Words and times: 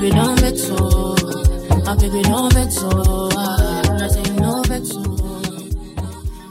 baby 0.00 0.14
don't 0.14 0.40
vex 0.40 0.62
so. 0.62 1.14
My 1.84 1.94
baby 1.94 2.22
don't 2.22 2.52
vex 2.54 2.74
so. 2.76 3.28
I 3.36 4.08
say 4.08 4.34
no 4.36 4.62
vex 4.62 4.88
so. 4.88 5.02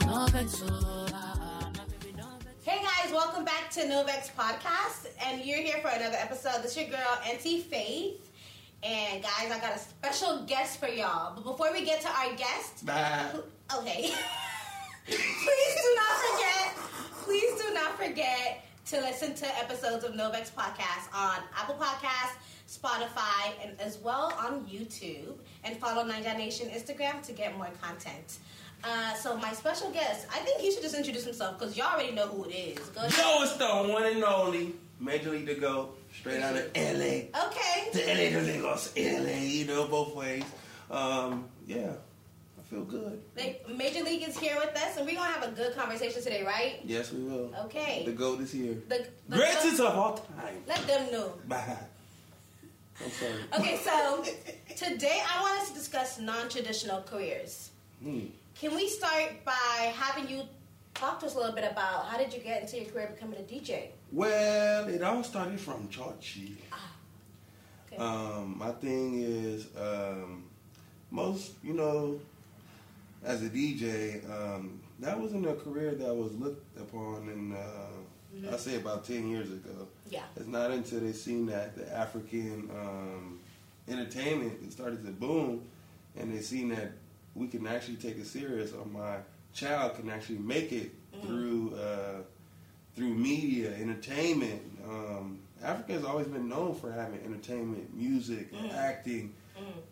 No 0.06 0.26
vex 0.30 0.58
so. 0.58 0.66
My 1.10 1.84
baby 1.88 2.14
don't 2.16 2.42
vex 2.44 2.64
Hey 2.64 2.80
guys, 2.80 3.12
welcome 3.12 3.44
back 3.44 3.68
to 3.72 3.88
No 3.88 4.04
Vex 4.04 4.30
Podcast, 4.38 5.08
and 5.24 5.44
you're 5.44 5.58
here 5.58 5.78
for 5.82 5.88
another 5.88 6.16
episode. 6.20 6.62
This 6.62 6.76
is 6.76 6.76
your 6.76 6.90
girl, 6.90 7.18
NT 7.28 7.64
Faith. 7.64 8.30
And 8.84 9.20
guys, 9.20 9.50
I 9.50 9.58
got 9.60 9.74
a 9.74 9.80
special 9.80 10.44
guest 10.46 10.78
for 10.78 10.88
y'all. 10.88 11.34
But 11.34 11.42
before 11.42 11.72
we 11.72 11.84
get 11.84 12.00
to 12.02 12.08
our 12.08 12.32
guest, 12.36 12.86
Bye. 12.86 13.32
okay. 13.78 14.12
please 15.06 15.74
do 15.82 15.96
not 15.96 16.14
forget, 16.22 16.76
please 17.24 17.62
do 17.62 17.74
not 17.74 17.96
forget 17.98 18.64
to 18.90 19.00
listen 19.02 19.32
to 19.36 19.46
episodes 19.58 20.04
of 20.04 20.16
No 20.16 20.30
Vex 20.32 20.50
Podcast 20.50 21.14
on 21.14 21.38
Apple 21.56 21.76
Podcasts, 21.76 22.34
Spotify, 22.68 23.52
and 23.62 23.80
as 23.80 23.98
well 23.98 24.34
on 24.36 24.66
YouTube. 24.66 25.34
And 25.62 25.76
follow 25.76 26.04
Ninja 26.04 26.36
Nation 26.36 26.68
Instagram 26.70 27.22
to 27.22 27.32
get 27.32 27.56
more 27.56 27.68
content. 27.80 28.38
Uh, 28.82 29.14
so 29.14 29.36
my 29.36 29.52
special 29.52 29.92
guest, 29.92 30.26
I 30.34 30.38
think 30.40 30.60
he 30.60 30.72
should 30.72 30.82
just 30.82 30.96
introduce 30.96 31.24
himself 31.24 31.56
because 31.56 31.76
y'all 31.76 31.94
already 31.94 32.10
know 32.10 32.26
who 32.26 32.46
it 32.46 32.52
is. 32.52 32.88
Go 32.88 33.02
ahead. 33.02 33.16
Yo, 33.16 33.42
it's 33.44 33.56
the 33.58 33.66
one 33.66 34.02
and 34.06 34.24
only 34.24 34.74
Major 34.98 35.30
League 35.30 35.46
to 35.46 35.54
go 35.54 35.90
straight 36.18 36.42
out 36.42 36.56
of 36.56 36.64
LA. 36.74 37.28
Okay. 37.46 37.90
To 37.92 37.98
LA 38.08 38.30
to 38.30 38.40
Lagos, 38.40 38.92
LA, 38.96 39.38
you 39.38 39.66
know, 39.66 39.86
both 39.86 40.16
ways. 40.16 40.42
Um, 40.90 41.44
yeah, 41.64 41.92
feel 42.70 42.84
good. 42.84 43.20
Like, 43.36 43.68
Major 43.68 44.04
League 44.04 44.22
is 44.26 44.38
here 44.38 44.56
with 44.56 44.74
us, 44.76 44.96
and 44.96 45.04
we're 45.04 45.16
gonna 45.16 45.32
have 45.32 45.42
a 45.42 45.50
good 45.50 45.76
conversation 45.76 46.22
today, 46.22 46.44
right? 46.44 46.80
Yes, 46.84 47.12
we 47.12 47.22
will. 47.24 47.52
Okay. 47.64 48.04
The 48.06 48.12
GOAT 48.12 48.40
is 48.40 48.52
here. 48.52 48.76
The, 48.88 49.06
the 49.28 49.36
Greatest 49.36 49.80
of 49.80 49.96
all 49.96 50.16
time. 50.16 50.62
Let 50.66 50.86
them 50.86 51.12
know. 51.12 51.34
Bye. 51.48 51.76
I'm 53.04 53.10
sorry. 53.10 53.32
Okay, 53.58 53.76
so 53.76 54.24
today 54.76 55.20
I 55.34 55.42
want 55.42 55.60
us 55.60 55.68
to 55.70 55.74
discuss 55.74 56.20
non-traditional 56.20 57.02
careers. 57.02 57.70
Hmm. 58.02 58.26
Can 58.54 58.74
we 58.76 58.88
start 58.88 59.44
by 59.44 59.92
having 59.96 60.28
you 60.28 60.42
talk 60.94 61.18
to 61.20 61.26
us 61.26 61.34
a 61.34 61.38
little 61.38 61.54
bit 61.54 61.64
about 61.70 62.06
how 62.06 62.18
did 62.18 62.32
you 62.32 62.40
get 62.40 62.62
into 62.62 62.76
your 62.76 62.86
career 62.86 63.10
becoming 63.14 63.40
a 63.40 63.42
DJ? 63.42 63.88
Well, 64.12 64.88
it 64.88 65.02
all 65.02 65.24
started 65.24 65.58
from 65.58 65.88
Chachi. 65.88 66.56
Okay. 67.86 67.96
Um, 67.96 68.56
my 68.58 68.70
thing 68.72 69.22
is, 69.22 69.66
um, 69.80 70.44
most, 71.10 71.52
you 71.64 71.72
know, 71.72 72.20
as 73.24 73.42
a 73.42 73.48
DJ, 73.50 74.24
um, 74.30 74.80
that 74.98 75.18
wasn't 75.18 75.46
a 75.46 75.54
career 75.54 75.92
that 75.94 76.14
was 76.14 76.32
looked 76.36 76.78
upon 76.78 77.28
in, 77.28 77.52
uh, 77.54 78.52
I 78.52 78.56
say 78.56 78.76
about 78.76 79.04
10 79.04 79.28
years 79.28 79.50
ago. 79.50 79.88
yeah. 80.08 80.22
It's 80.36 80.46
not 80.46 80.70
until 80.70 81.00
they 81.00 81.12
seen 81.12 81.46
that 81.46 81.76
the 81.76 81.90
African 81.96 82.70
um, 82.70 83.40
entertainment 83.88 84.72
started 84.72 85.04
to 85.04 85.10
boom, 85.12 85.62
and 86.16 86.32
they 86.32 86.40
seen 86.40 86.68
that 86.70 86.92
we 87.34 87.48
can 87.48 87.66
actually 87.66 87.96
take 87.96 88.18
it 88.18 88.26
serious, 88.26 88.72
or 88.72 88.86
my 88.86 89.16
child 89.52 89.96
can 89.96 90.10
actually 90.10 90.38
make 90.38 90.72
it 90.72 90.92
through 91.26 91.74
uh, 91.74 92.22
through 92.94 93.14
media, 93.14 93.72
entertainment. 93.74 94.62
Um, 94.84 95.38
Africa 95.62 95.92
has 95.92 96.04
always 96.04 96.26
been 96.26 96.48
known 96.48 96.74
for 96.74 96.90
having 96.90 97.20
entertainment, 97.24 97.94
music, 97.94 98.48
and 98.56 98.70
acting, 98.72 99.34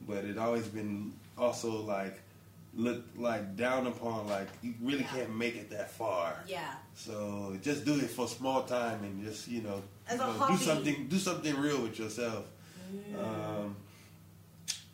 but 0.07 0.25
it 0.25 0.39
always 0.39 0.67
been 0.67 1.13
also 1.37 1.83
like 1.83 2.21
looked 2.79 3.19
like 3.19 3.57
down 3.57 3.87
upon, 3.89 4.29
like 4.29 4.49
you 4.63 4.73
really 4.81 5.01
Yeah. 5.01 5.09
can't 5.09 5.37
make 5.37 5.57
it 5.57 5.69
that 5.71 5.91
far. 5.91 6.43
Yeah. 6.47 6.75
So 6.95 7.59
just 7.61 7.85
do 7.85 7.95
it 7.97 8.09
for 8.09 8.25
a 8.27 8.29
small 8.29 8.63
time 8.63 9.03
and 9.03 9.23
just 9.25 9.49
you 9.49 9.61
know, 9.63 9.83
you 10.11 10.17
know, 10.17 10.47
do 10.49 10.57
something 10.57 11.09
do 11.09 11.19
something 11.19 11.55
real 11.59 11.83
with 11.83 11.99
yourself. 11.99 12.45
Um, 13.19 13.77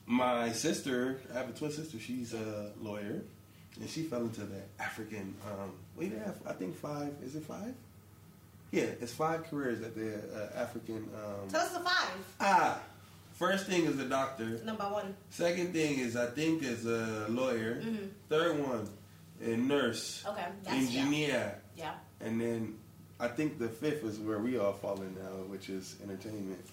my 0.06 0.50
sister, 0.52 1.20
I 1.32 1.38
have 1.38 1.48
a 1.48 1.52
twin 1.52 1.70
sister. 1.70 1.98
She's 2.00 2.34
a 2.34 2.72
lawyer, 2.80 3.22
and 3.80 3.88
she 3.88 4.02
fell 4.02 4.22
into 4.22 4.42
the 4.42 4.60
African. 4.80 5.34
Um, 5.46 5.72
we 5.96 6.08
have 6.08 6.36
I 6.46 6.52
think 6.54 6.76
five. 6.76 7.14
Is 7.22 7.36
it 7.36 7.44
five? 7.44 7.74
Yeah, 8.70 8.84
it's 9.00 9.12
five 9.12 9.44
careers 9.48 9.80
that 9.80 9.94
the 9.94 10.14
uh, 10.16 10.58
African. 10.60 11.08
Um, 11.14 11.48
Tell 11.48 11.60
us 11.60 11.72
the 11.72 11.80
five. 11.80 12.08
ah, 12.40 12.80
first 13.34 13.66
thing 13.66 13.84
is 13.84 13.98
a 13.98 14.08
doctor. 14.08 14.60
Number 14.64 14.84
one. 14.84 15.14
Second 15.30 15.72
thing 15.72 15.98
is 15.98 16.16
I 16.16 16.26
think 16.26 16.62
is 16.62 16.86
a 16.86 17.26
lawyer. 17.28 17.76
Mhm. 17.82 18.08
Third 18.28 18.58
one, 18.66 18.88
a 19.42 19.56
nurse, 19.56 20.24
Okay. 20.26 20.46
That's 20.64 20.90
yeah. 20.90 21.00
engineer. 21.00 21.60
Yeah. 21.76 21.94
And 22.20 22.40
then 22.40 22.78
I 23.20 23.28
think 23.28 23.58
the 23.58 23.68
fifth 23.68 24.04
is 24.04 24.18
where 24.18 24.38
we 24.38 24.58
all 24.58 24.72
fall 24.72 25.00
in 25.02 25.14
now, 25.14 25.44
which 25.48 25.68
is 25.68 25.96
entertainment. 26.02 26.64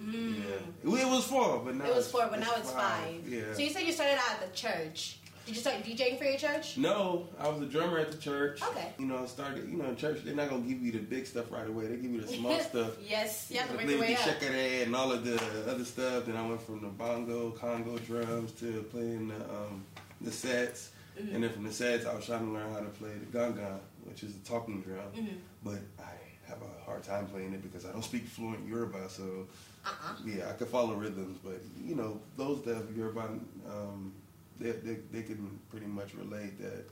Mm. 0.00 0.36
Yeah, 0.84 1.00
it 1.02 1.08
was 1.10 1.24
four, 1.24 1.58
but 1.64 1.74
now 1.74 1.84
It 1.86 1.88
was 1.94 2.06
it's- 2.06 2.12
four, 2.12 2.26
but 2.30 2.38
now 2.38 2.54
it's 2.56 2.70
five. 2.70 3.26
Yeah. 3.28 3.52
So 3.54 3.60
you 3.62 3.70
said 3.70 3.82
you 3.82 3.92
started 3.92 4.14
out 4.18 4.40
at 4.42 4.48
the 4.50 4.56
church. 4.56 5.18
Did 5.48 5.56
you 5.56 5.62
start 5.62 5.82
DJing 5.82 6.18
for 6.18 6.24
your 6.24 6.36
church? 6.36 6.76
no, 6.76 7.26
I 7.40 7.48
was 7.48 7.62
a 7.62 7.64
drummer 7.64 7.98
at 7.98 8.12
the 8.12 8.18
church. 8.18 8.60
Okay. 8.62 8.92
You 8.98 9.06
know, 9.06 9.22
I 9.22 9.24
started. 9.24 9.66
You 9.66 9.78
know, 9.78 9.86
in 9.86 9.96
church 9.96 10.20
they're 10.22 10.34
not 10.34 10.50
gonna 10.50 10.60
give 10.60 10.82
you 10.82 10.92
the 10.92 10.98
big 10.98 11.26
stuff 11.26 11.50
right 11.50 11.66
away. 11.66 11.86
They 11.86 11.96
give 11.96 12.10
you 12.10 12.20
the 12.20 12.28
small 12.28 12.60
stuff. 12.72 12.90
yes. 13.02 13.48
You 13.50 13.58
have 13.60 13.70
to 13.70 13.76
work 13.78 13.86
your 13.88 13.98
way 13.98 14.14
the 14.14 14.30
up. 14.30 14.42
and 14.42 14.94
all 14.94 15.10
of 15.10 15.24
the 15.24 15.36
other 15.66 15.86
stuff. 15.86 16.26
Then 16.26 16.36
I 16.36 16.46
went 16.46 16.60
from 16.60 16.82
the 16.82 16.88
bongo, 16.88 17.52
Congo 17.52 17.96
drums 17.96 18.52
to 18.60 18.82
playing 18.90 19.28
the 19.28 19.36
um, 19.36 19.86
the 20.20 20.30
sets. 20.30 20.90
Mm-hmm. 21.18 21.34
And 21.34 21.44
then 21.44 21.50
from 21.50 21.64
the 21.64 21.72
sets, 21.72 22.04
I 22.04 22.14
was 22.14 22.26
trying 22.26 22.44
to 22.44 22.52
learn 22.52 22.70
how 22.70 22.80
to 22.80 22.84
play 22.90 23.12
the 23.18 23.38
gangan, 23.38 23.78
which 24.04 24.22
is 24.24 24.34
the 24.34 24.46
talking 24.46 24.82
drum. 24.82 24.98
Mm-hmm. 25.16 25.36
But 25.64 25.78
I 25.98 26.12
have 26.46 26.58
a 26.60 26.84
hard 26.84 27.04
time 27.04 27.26
playing 27.26 27.54
it 27.54 27.62
because 27.62 27.86
I 27.86 27.92
don't 27.92 28.04
speak 28.04 28.26
fluent 28.26 28.68
Yoruba. 28.68 29.08
So 29.08 29.46
Uh-uh. 29.86 30.12
yeah, 30.26 30.50
I 30.50 30.52
could 30.52 30.68
follow 30.68 30.92
rhythms, 30.92 31.38
but 31.42 31.62
you 31.82 31.94
know 31.94 32.20
those 32.36 32.60
that 32.64 32.84
Yoruba, 32.94 33.30
um, 33.66 34.12
they, 34.58 34.72
they 34.72 34.96
they 35.12 35.22
can 35.22 35.58
pretty 35.70 35.86
much 35.86 36.14
relate 36.14 36.58
that 36.60 36.88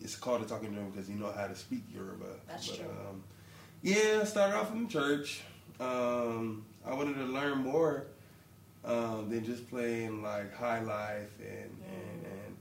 it's 0.00 0.16
called 0.16 0.42
a 0.42 0.44
talking 0.44 0.72
drum 0.72 0.90
because 0.90 1.08
you 1.08 1.16
know 1.16 1.32
how 1.32 1.46
to 1.46 1.54
speak 1.54 1.84
Yoruba. 1.94 2.24
That's 2.48 2.68
but, 2.68 2.76
true. 2.78 2.86
Um, 2.86 3.22
yeah, 3.82 4.20
I 4.22 4.24
started 4.24 4.56
off 4.56 4.72
in 4.72 4.88
church. 4.88 5.42
Um, 5.78 6.64
I 6.86 6.94
wanted 6.94 7.14
to 7.14 7.24
learn 7.24 7.58
more 7.58 8.06
um, 8.84 9.28
than 9.30 9.44
just 9.44 9.68
playing 9.68 10.22
like 10.22 10.54
High 10.54 10.80
Life 10.80 11.32
and, 11.40 11.70
and, 11.86 12.24
and 12.24 12.56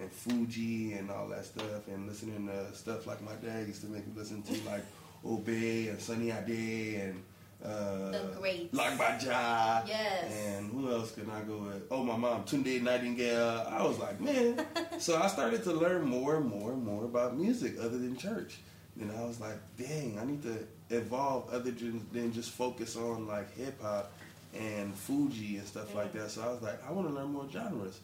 and 0.00 0.12
Fuji 0.12 0.94
and 0.94 1.10
all 1.10 1.28
that 1.28 1.44
stuff 1.44 1.86
and 1.88 2.08
listening 2.08 2.48
to 2.48 2.74
stuff 2.74 3.06
like 3.06 3.22
my 3.22 3.34
dad 3.44 3.66
used 3.66 3.82
to 3.82 3.86
make 3.86 4.06
me 4.06 4.12
listen 4.16 4.42
to 4.42 4.52
like 4.68 4.84
Obey 5.26 5.88
and 5.88 6.00
Sunny 6.00 6.30
Ade 6.30 7.00
and 7.00 7.22
uh, 7.64 8.10
The 8.10 8.18
greats. 8.38 8.74
Lagbaja. 8.76 9.86
Yes. 9.86 10.32
And 10.46 10.70
who 10.70 10.90
else 10.92 11.12
can 11.12 11.30
I 11.30 11.40
go 11.42 11.58
with? 11.58 11.84
Oh, 11.90 12.02
my 12.02 12.16
mom, 12.16 12.44
Tunde 12.44 12.82
Nightingale. 12.82 13.66
I 13.68 13.82
was 13.82 13.98
like, 13.98 14.20
man. 14.20 14.64
so 14.98 15.20
I 15.20 15.26
started 15.28 15.64
to 15.64 15.72
learn 15.72 16.04
more 16.04 16.36
and 16.36 16.46
more 16.46 16.72
and 16.72 16.84
more 16.84 17.04
about 17.04 17.36
music 17.36 17.76
other 17.78 17.98
than 17.98 18.16
church. 18.16 18.58
Then 18.96 19.10
I 19.18 19.24
was 19.24 19.40
like, 19.40 19.58
dang, 19.76 20.18
I 20.20 20.24
need 20.24 20.42
to 20.44 20.66
evolve 20.90 21.48
other 21.52 21.70
than, 21.72 22.06
than 22.12 22.32
just 22.32 22.50
focus 22.50 22.96
on 22.96 23.26
like 23.26 23.52
hip 23.56 23.80
hop 23.82 24.12
and 24.54 24.94
Fuji 24.94 25.56
and 25.56 25.66
stuff 25.66 25.94
like 25.94 26.12
that. 26.12 26.30
So 26.30 26.42
I 26.42 26.48
was 26.48 26.62
like, 26.62 26.86
I 26.88 26.92
want 26.92 27.08
to 27.08 27.14
learn 27.14 27.32
more 27.32 27.46
genres. 27.50 27.98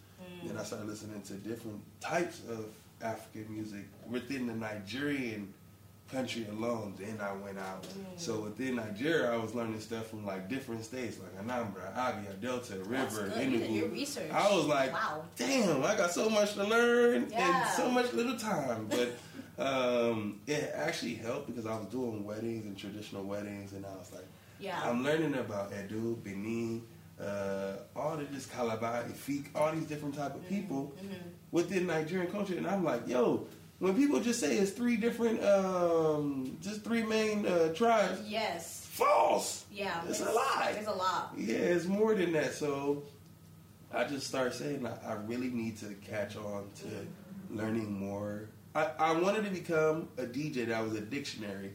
Then 0.44 0.56
I 0.58 0.64
started 0.64 0.88
listening 0.88 1.22
to 1.22 1.34
different 1.34 1.80
types 2.00 2.40
of 2.50 2.64
African 3.02 3.54
music 3.54 3.84
within 4.08 4.46
the 4.46 4.54
Nigerian 4.54 5.52
country 6.12 6.46
alone. 6.50 6.94
Then 6.98 7.18
I 7.20 7.32
went 7.32 7.58
out. 7.58 7.86
So 8.16 8.40
within 8.40 8.76
Nigeria, 8.76 9.32
I 9.32 9.36
was 9.36 9.54
learning 9.54 9.80
stuff 9.80 10.08
from 10.08 10.26
like 10.26 10.48
different 10.48 10.84
states, 10.84 11.18
like 11.18 11.44
Anambra, 11.46 11.94
Abia, 11.96 12.40
Delta, 12.40 12.78
River, 12.80 13.32
good. 13.34 13.50
You 13.52 13.58
did 13.58 13.70
your 13.70 13.88
Enugu. 13.88 14.32
I 14.32 14.54
was 14.54 14.66
like, 14.66 14.92
Wow. 14.92 15.24
damn, 15.36 15.82
I 15.84 15.96
got 15.96 16.10
so 16.12 16.28
much 16.28 16.54
to 16.54 16.64
learn 16.64 17.28
Yeah. 17.30 17.64
and 17.64 17.76
so 17.76 17.90
much 17.90 18.12
little 18.12 18.36
time. 18.38 18.88
But 18.90 19.18
um, 19.64 20.40
it 20.46 20.70
actually 20.74 21.14
helped 21.14 21.46
because 21.46 21.66
I 21.66 21.76
was 21.76 21.86
doing 21.86 22.24
weddings 22.24 22.66
and 22.66 22.76
traditional 22.76 23.24
weddings, 23.24 23.72
and 23.72 23.84
I 23.86 23.90
was 23.96 24.10
like, 24.12 24.26
Yeah. 24.58 24.80
I'm 24.84 25.02
learning 25.04 25.34
about 25.34 25.72
Edo, 25.72 26.14
Benin, 26.16 26.82
uh, 27.20 27.76
all 27.94 28.14
of 28.18 28.32
this 28.34 28.46
Calabar, 28.46 29.04
Efik, 29.04 29.46
all 29.54 29.72
these 29.72 29.84
different 29.84 30.14
type 30.16 30.34
of 30.34 30.48
people 30.48 30.92
Mm-hmm. 30.96 31.14
within 31.52 31.86
Nigerian 31.86 32.30
culture, 32.32 32.56
and 32.56 32.66
I'm 32.66 32.82
like, 32.84 33.06
yo, 33.06 33.46
when 33.80 33.96
people 33.96 34.20
just 34.20 34.38
say 34.40 34.56
it's 34.58 34.70
three 34.70 34.96
different, 34.96 35.42
um, 35.44 36.56
just 36.62 36.84
three 36.84 37.02
main 37.02 37.46
uh, 37.46 37.72
tribes, 37.74 38.20
Yes. 38.26 38.86
false. 38.90 39.64
Yeah. 39.72 40.02
It's 40.08 40.20
a 40.20 40.30
lie. 40.30 40.74
It's 40.78 40.86
a 40.86 40.92
lot. 40.92 41.32
Yeah, 41.36 41.56
it's 41.56 41.86
more 41.86 42.14
than 42.14 42.32
that. 42.32 42.52
So 42.54 43.02
I 43.92 44.04
just 44.04 44.26
started 44.26 44.54
saying 44.54 44.86
I, 44.86 45.12
I 45.12 45.14
really 45.26 45.48
need 45.48 45.78
to 45.78 45.94
catch 46.06 46.36
on 46.36 46.68
to 46.80 47.54
learning 47.54 47.90
more. 47.92 48.48
I, 48.74 48.90
I 48.98 49.12
wanted 49.18 49.44
to 49.46 49.50
become 49.50 50.08
a 50.18 50.22
DJ 50.24 50.68
that 50.68 50.84
was 50.84 50.94
a 50.94 51.00
dictionary 51.00 51.72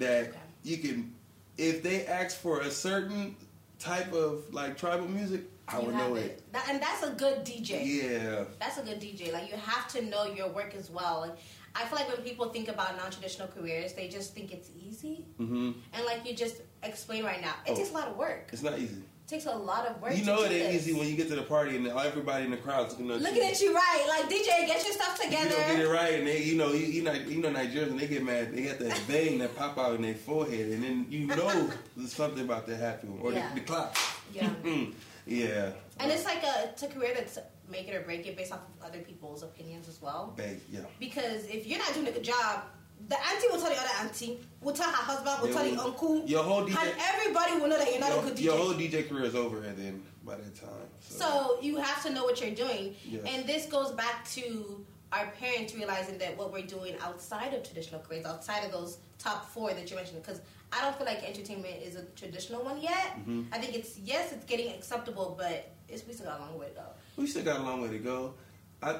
that 0.00 0.28
Okay. 0.28 0.38
you 0.64 0.78
can, 0.78 1.14
if 1.58 1.82
they 1.82 2.06
ask 2.06 2.36
for 2.36 2.62
a 2.62 2.70
certain 2.70 3.36
type 3.78 4.12
of 4.12 4.52
like 4.52 4.76
tribal 4.78 5.06
music, 5.06 5.42
I 5.68 5.78
would 5.80 5.94
know 5.94 6.14
it. 6.14 6.42
That, 6.52 6.66
and 6.68 6.80
that's 6.82 7.02
a 7.02 7.10
good 7.10 7.44
DJ. 7.44 7.84
Yeah. 7.84 8.44
That's 8.60 8.78
a 8.78 8.82
good 8.82 9.00
DJ. 9.00 9.32
Like 9.32 9.50
you 9.50 9.56
have 9.56 9.88
to 9.88 10.02
know 10.02 10.24
your 10.26 10.48
work 10.48 10.74
as 10.74 10.90
well. 10.90 11.20
Like, 11.22 11.38
I 11.74 11.84
feel 11.86 11.98
like 11.98 12.08
when 12.08 12.18
people 12.18 12.46
think 12.50 12.68
about 12.68 12.96
non-traditional 12.96 13.48
careers, 13.48 13.94
they 13.94 14.08
just 14.08 14.34
think 14.34 14.52
it's 14.52 14.70
easy. 14.86 15.24
hmm 15.38 15.72
And 15.92 16.04
like 16.04 16.28
you 16.28 16.34
just 16.36 16.56
explained 16.82 17.24
right 17.24 17.40
now, 17.40 17.54
it 17.66 17.72
Oh. 17.72 17.76
takes 17.76 17.90
a 17.90 17.94
lot 17.94 18.08
of 18.08 18.16
work. 18.16 18.48
It's 18.52 18.62
not 18.62 18.78
easy. 18.78 19.02
It 19.26 19.28
takes 19.28 19.46
a 19.46 19.56
lot 19.56 19.86
of 19.86 20.00
work. 20.02 20.14
You 20.16 20.24
know 20.26 20.42
it 20.42 20.52
ain't 20.52 20.74
easy 20.74 20.92
when 20.92 21.08
you 21.08 21.16
get 21.16 21.28
to 21.30 21.34
the 21.34 21.42
party 21.42 21.76
and 21.76 21.86
everybody 21.86 22.44
in 22.44 22.50
the 22.50 22.58
crowd's 22.58 22.92
looking 22.92 23.10
at 23.10 23.22
Looking 23.22 23.42
at 23.42 23.58
you 23.58 23.74
right, 23.74 24.04
like 24.06 24.28
DJ, 24.30 24.66
get 24.66 24.84
your 24.84 24.92
stuff 24.92 25.18
You 25.18 25.30
together. 25.30 25.48
don't 25.48 25.66
get 25.76 25.80
it 25.80 25.88
right, 25.88 26.14
and 26.18 26.26
they, 26.26 26.42
you 26.42 26.56
know, 26.58 26.72
you, 26.72 26.84
you 26.84 27.02
know, 27.02 27.12
you 27.14 27.40
know, 27.40 27.48
Nigerians, 27.50 27.98
they 27.98 28.06
get 28.06 28.22
mad. 28.22 28.54
They 28.54 28.64
got 28.64 28.78
that 28.80 28.98
vein 29.08 29.38
that 29.38 29.56
pop 29.56 29.78
out 29.78 29.94
in 29.94 30.02
their 30.02 30.14
forehead, 30.14 30.72
and 30.72 30.82
then 30.84 31.06
you 31.08 31.26
know 31.26 31.70
there's 31.96 32.12
something 32.22 32.44
about 32.44 32.66
to 32.68 32.76
happen, 32.76 33.18
or 33.22 33.32
Yeah. 33.32 33.48
the, 33.54 33.60
the 33.60 33.66
clock. 33.66 33.96
Yeah. 34.34 34.50
yeah. 35.26 35.70
And 36.00 36.10
it's 36.10 36.24
like 36.24 36.42
a 36.42 36.68
it's 36.70 36.82
a 36.82 36.88
career 36.88 37.12
that's 37.14 37.38
make 37.70 37.88
it 37.88 37.94
or 37.94 38.00
break 38.00 38.26
it 38.26 38.36
based 38.36 38.52
off 38.52 38.60
of 38.60 38.86
other 38.86 38.98
people's 38.98 39.42
opinions 39.42 39.88
as 39.88 40.00
well. 40.02 40.34
Yeah. 40.70 40.80
Because 41.00 41.44
if 41.46 41.66
you're 41.66 41.78
not 41.78 41.94
doing 41.94 42.08
a 42.08 42.12
good 42.12 42.24
job, 42.24 42.64
the 43.08 43.16
auntie 43.16 43.46
will 43.50 43.58
tell 43.58 43.70
the 43.70 43.76
other 43.76 43.88
auntie, 44.00 44.38
will 44.60 44.72
tell 44.72 44.90
her 44.90 44.96
husband, 44.96 45.42
will 45.42 45.54
tell 45.54 45.70
the 45.70 45.80
uncle, 45.80 46.24
your 46.26 46.42
whole 46.42 46.62
DJ 46.62 46.76
and 46.80 46.92
everybody 47.00 47.52
will 47.60 47.68
know 47.68 47.78
that 47.78 47.90
you're 47.90 48.00
not 48.00 48.10
your, 48.10 48.18
a 48.20 48.22
good 48.22 48.36
DJ. 48.36 48.42
your 48.42 48.56
whole 48.56 48.74
DJ 48.74 49.08
career 49.08 49.24
is 49.24 49.34
over, 49.34 49.62
and 49.62 49.76
then 49.76 50.02
by 50.24 50.36
that 50.36 50.54
time, 50.54 50.70
so, 51.00 51.18
So 51.18 51.58
you 51.60 51.76
have 51.76 52.02
to 52.04 52.10
know 52.10 52.24
what 52.24 52.40
you're 52.40 52.54
doing. 52.54 52.94
Yes. 53.04 53.22
And 53.26 53.46
this 53.46 53.66
goes 53.66 53.92
back 53.92 54.26
to 54.30 54.84
our 55.12 55.26
parents 55.38 55.74
realizing 55.74 56.18
that 56.18 56.36
what 56.36 56.52
we're 56.52 56.66
doing 56.66 56.96
outside 57.00 57.52
of 57.52 57.62
traditional 57.62 58.00
careers, 58.00 58.24
outside 58.24 58.64
of 58.64 58.72
those 58.72 58.98
top 59.18 59.48
four 59.50 59.72
that 59.74 59.90
you 59.90 59.96
mentioned, 59.96 60.22
because 60.22 60.40
I 60.76 60.80
don't 60.82 60.96
feel 60.96 61.06
like 61.06 61.22
entertainment 61.22 61.76
is 61.82 61.96
a 61.96 62.02
traditional 62.16 62.64
one 62.64 62.80
yet. 62.80 63.16
Mhm. 63.26 63.46
I 63.52 63.58
think 63.58 63.74
it's 63.76 63.98
yes, 63.98 64.32
it's 64.32 64.44
getting 64.44 64.72
acceptable, 64.72 65.34
but 65.38 65.70
it's 65.88 66.06
we 66.06 66.12
still 66.14 66.26
got 66.26 66.40
a 66.40 66.42
long 66.42 66.58
way 66.58 66.68
to 66.68 66.74
go. 66.74 66.86
we 67.16 67.26
still 67.26 67.44
got 67.44 67.60
a 67.60 67.62
long 67.62 67.80
way 67.82 67.90
to 67.90 67.98
go. 67.98 68.34
I, 68.82 68.96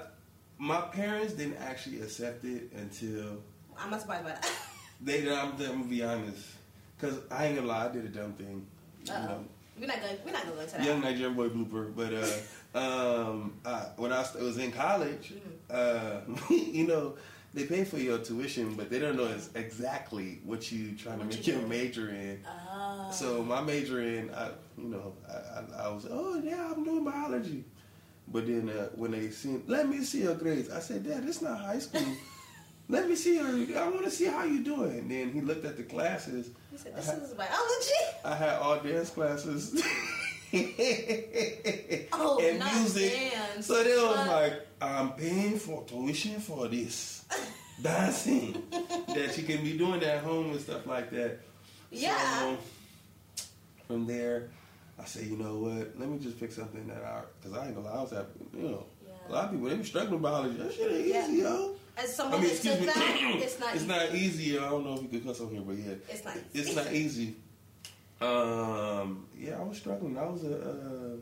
my 0.59 0.81
parents 0.83 1.33
didn't 1.35 1.57
actually 1.57 2.01
accept 2.01 2.45
it 2.45 2.71
until 2.77 3.43
I'm 3.77 3.91
not 3.91 4.01
surprised 4.01 4.25
by 4.25 4.31
that. 4.31 4.51
they. 5.01 5.29
I'm, 5.29 5.53
I'm 5.53 5.57
gonna 5.59 5.85
be 5.85 6.03
honest, 6.05 6.45
because 6.97 7.19
I 7.31 7.47
ain't 7.47 7.57
gonna 7.57 7.67
lie, 7.69 7.87
I 7.87 7.89
did 7.89 8.05
a 8.05 8.09
dumb 8.09 8.33
thing. 8.35 8.67
Uh-oh. 9.11 9.27
know, 9.27 9.45
We're 9.81 9.87
not 9.89 10.01
going. 10.01 10.17
We're 10.25 10.33
not 10.33 10.47
going 10.47 10.67
to 10.67 10.73
that. 10.77 10.85
young 10.85 11.01
Nigerian 11.01 11.35
boy 11.35 11.49
blooper. 11.49 11.93
But 11.95 12.15
uh, 12.15 12.79
um, 12.79 13.55
I, 13.65 13.87
when 13.97 14.13
I 14.13 14.25
was 14.41 14.59
in 14.59 14.71
college, 14.71 15.33
Mm-hmm. 15.35 16.35
uh, 16.51 16.55
you 16.79 16.87
know, 16.87 17.17
they 17.55 17.65
pay 17.65 17.85
for 17.85 17.99
your 17.99 18.19
tuition, 18.19 18.75
but 18.75 18.91
they 18.91 18.99
don't 18.99 19.17
know 19.17 19.33
exactly 19.55 20.41
what 20.45 20.71
you 20.73 20.97
trying 20.97 21.21
to 21.21 21.25
make 21.25 21.47
you 21.47 21.55
your 21.55 21.63
major 21.69 22.11
in. 22.11 22.45
Oh. 22.47 23.09
So 23.13 23.43
my 23.45 23.61
major 23.61 24.03
in, 24.03 24.29
I, 24.35 24.49
you 24.77 24.89
know, 24.89 25.15
I, 25.29 25.33
I, 25.35 25.87
I 25.87 25.89
was, 25.91 26.07
oh 26.11 26.41
yeah, 26.43 26.73
I'm 26.75 26.83
doing 26.85 27.05
biology. 27.05 27.65
But 28.27 28.47
then 28.47 28.69
uh, 28.71 28.89
when 28.97 29.13
they 29.13 29.31
seen, 29.31 29.63
let 29.69 29.89
me 29.89 30.03
see 30.03 30.23
your 30.23 30.35
grades. 30.35 30.69
I 30.71 30.81
said, 30.81 31.05
Dad, 31.07 31.25
it's 31.27 31.43
not 31.43 31.61
high 31.61 31.79
school. 31.79 32.03
let 32.89 33.09
me 33.09 33.15
see 33.15 33.37
your. 33.37 33.79
I 33.79 33.89
want 33.89 34.05
to 34.05 34.11
see 34.11 34.25
how 34.27 34.45
you 34.45 34.65
doing. 34.65 34.99
And 34.99 35.11
then 35.11 35.31
he 35.33 35.41
looked 35.41 35.65
at 35.65 35.77
the 35.77 35.83
classes. 35.85 36.51
He 36.73 36.79
said, 36.79 36.97
"This 36.97 37.07
had- 37.07 37.23
is 37.23 37.35
biology." 37.35 38.03
I 38.25 38.35
had 38.35 38.55
all 38.59 38.81
dance 38.81 39.11
classes. 39.11 39.81
Oh, 42.13 42.39
and 42.41 42.59
not 42.61 42.73
music. 42.77 43.13
dance. 43.13 43.67
So 43.67 43.83
they 43.83 43.97
was 43.97 44.17
What? 44.17 44.27
like, 44.29 44.67
I'm 44.85 45.13
paying 45.13 45.59
for 45.59 45.85
tuition 45.85 46.41
for 46.41 46.69
this. 46.69 47.25
Dancing. 47.83 48.63
that 49.09 49.37
you 49.37 49.43
can 49.45 49.63
be 49.65 49.77
doing 49.77 50.03
at 50.05 50.23
home 50.23 50.51
and 50.53 50.61
stuff 50.61 50.87
like 50.87 51.11
that. 51.11 51.41
Yeah. 51.91 52.17
So 52.39 52.57
from 53.89 54.07
there, 54.07 54.51
I 54.99 55.05
say, 55.05 55.25
you 55.25 55.37
know 55.37 55.57
what? 55.59 55.99
Let 55.99 56.09
me 56.09 56.19
just 56.19 56.39
pick 56.39 56.53
something 56.53 56.87
that 56.89 57.03
I, 57.05 57.23
because 57.41 57.59
I 57.59 57.67
ain't 57.67 57.75
gonna 57.75 57.89
lie, 57.89 57.99
I 57.99 58.03
was 58.03 58.13
at, 58.13 58.27
you 58.57 58.69
know, 58.69 58.87
a 59.29 59.33
lot 59.33 59.45
of 59.47 59.51
people, 59.53 59.69
they 59.69 59.77
be 59.77 59.85
struggling 59.85 60.15
with 60.15 60.23
biology. 60.23 60.57
That 60.57 60.73
shit 60.73 60.93
ain't 60.93 61.07
Yeah. 61.07 61.25
easy, 61.29 61.43
yo. 61.43 61.75
As 61.97 62.05
I 62.05 62.13
someone 62.13 62.41
mean, 62.41 62.49
that 62.49 62.55
excuse 62.55 62.81
me. 62.81 62.87
that, 62.87 62.97
it's 63.43 63.61
not. 63.61 63.75
it's 63.75 63.83
easy. 63.85 63.89
not 63.89 64.15
easy. 64.15 64.59
I 64.59 64.69
don't 64.71 64.85
know 64.85 64.95
if 64.95 65.03
you 65.03 65.09
could 65.09 65.25
cuss 65.27 65.41
on 65.41 65.51
here, 65.51 65.61
but 65.63 65.77
yeah. 65.77 65.95
It's 66.09 66.25
not. 66.25 66.37
It's 66.53 66.69
easy. 66.69 66.77
not 66.77 66.93
easy. 66.93 67.37
Um, 68.21 69.27
yeah, 69.37 69.59
I 69.61 69.63
was 69.65 69.77
struggling. 69.79 70.17
I 70.19 70.25
was 70.27 70.45
a 70.45 70.57
uh, 70.57 71.17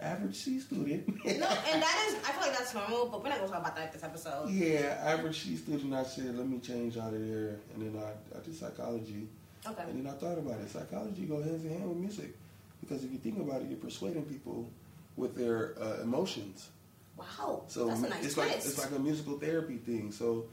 average 0.00 0.34
C 0.36 0.58
student. 0.60 1.06
No, 1.24 1.30
and 1.32 1.82
that 1.82 2.06
is. 2.08 2.14
I 2.26 2.32
feel 2.32 2.40
like 2.42 2.58
that's 2.58 2.74
normal, 2.74 3.06
but 3.06 3.22
we're 3.22 3.28
not 3.30 3.38
gonna 3.38 3.50
talk 3.50 3.60
about 3.60 3.76
that 3.76 3.92
this 3.92 4.02
episode. 4.02 4.50
yeah, 4.50 5.00
average 5.04 5.40
C 5.44 5.56
student. 5.56 5.94
I 5.94 6.02
said, 6.04 6.36
let 6.36 6.48
me 6.48 6.58
change 6.58 6.96
out 6.96 7.14
of 7.14 7.26
there, 7.26 7.56
and 7.74 7.94
then 7.94 8.02
I, 8.02 8.36
I 8.38 8.42
did 8.42 8.54
psychology, 8.56 9.28
Okay. 9.66 9.82
and 9.88 10.04
then 10.04 10.12
I 10.12 10.16
thought 10.16 10.38
about 10.38 10.60
it. 10.60 10.70
Psychology 10.70 11.22
go 11.22 11.42
hands 11.42 11.64
in 11.64 11.70
hand 11.70 11.88
with 11.88 11.98
music, 11.98 12.34
because 12.80 13.04
if 13.04 13.12
you 13.12 13.18
think 13.18 13.38
about 13.38 13.62
it, 13.62 13.68
you're 13.68 13.78
persuading 13.78 14.24
people 14.24 14.68
with 15.16 15.36
their 15.36 15.74
uh, 15.80 16.02
emotions. 16.02 16.68
Wow. 17.16 17.62
So 17.68 17.86
that's 17.86 18.00
a 18.02 18.08
nice 18.08 18.24
it's 18.24 18.34
twist. 18.34 18.48
like 18.50 18.56
it's 18.58 18.78
like 18.78 18.90
a 18.90 18.98
musical 18.98 19.38
therapy 19.38 19.76
thing. 19.76 20.10
So 20.10 20.46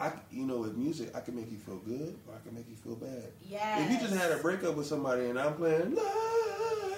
I, 0.00 0.10
you 0.32 0.46
know, 0.46 0.56
with 0.60 0.74
music, 0.74 1.14
I 1.14 1.20
can 1.20 1.36
make 1.36 1.50
you 1.52 1.58
feel 1.58 1.76
good, 1.76 2.16
or 2.26 2.34
I 2.34 2.38
can 2.46 2.54
make 2.56 2.64
you 2.70 2.76
feel 2.76 2.94
bad. 2.96 3.24
yes. 3.46 3.82
If 3.84 3.90
you 4.00 4.08
just 4.08 4.18
had 4.18 4.32
a 4.32 4.38
breakup 4.38 4.74
with 4.76 4.86
somebody 4.86 5.26
and 5.28 5.38
I'm 5.38 5.54
playing 5.54 5.94
love, 5.94 6.95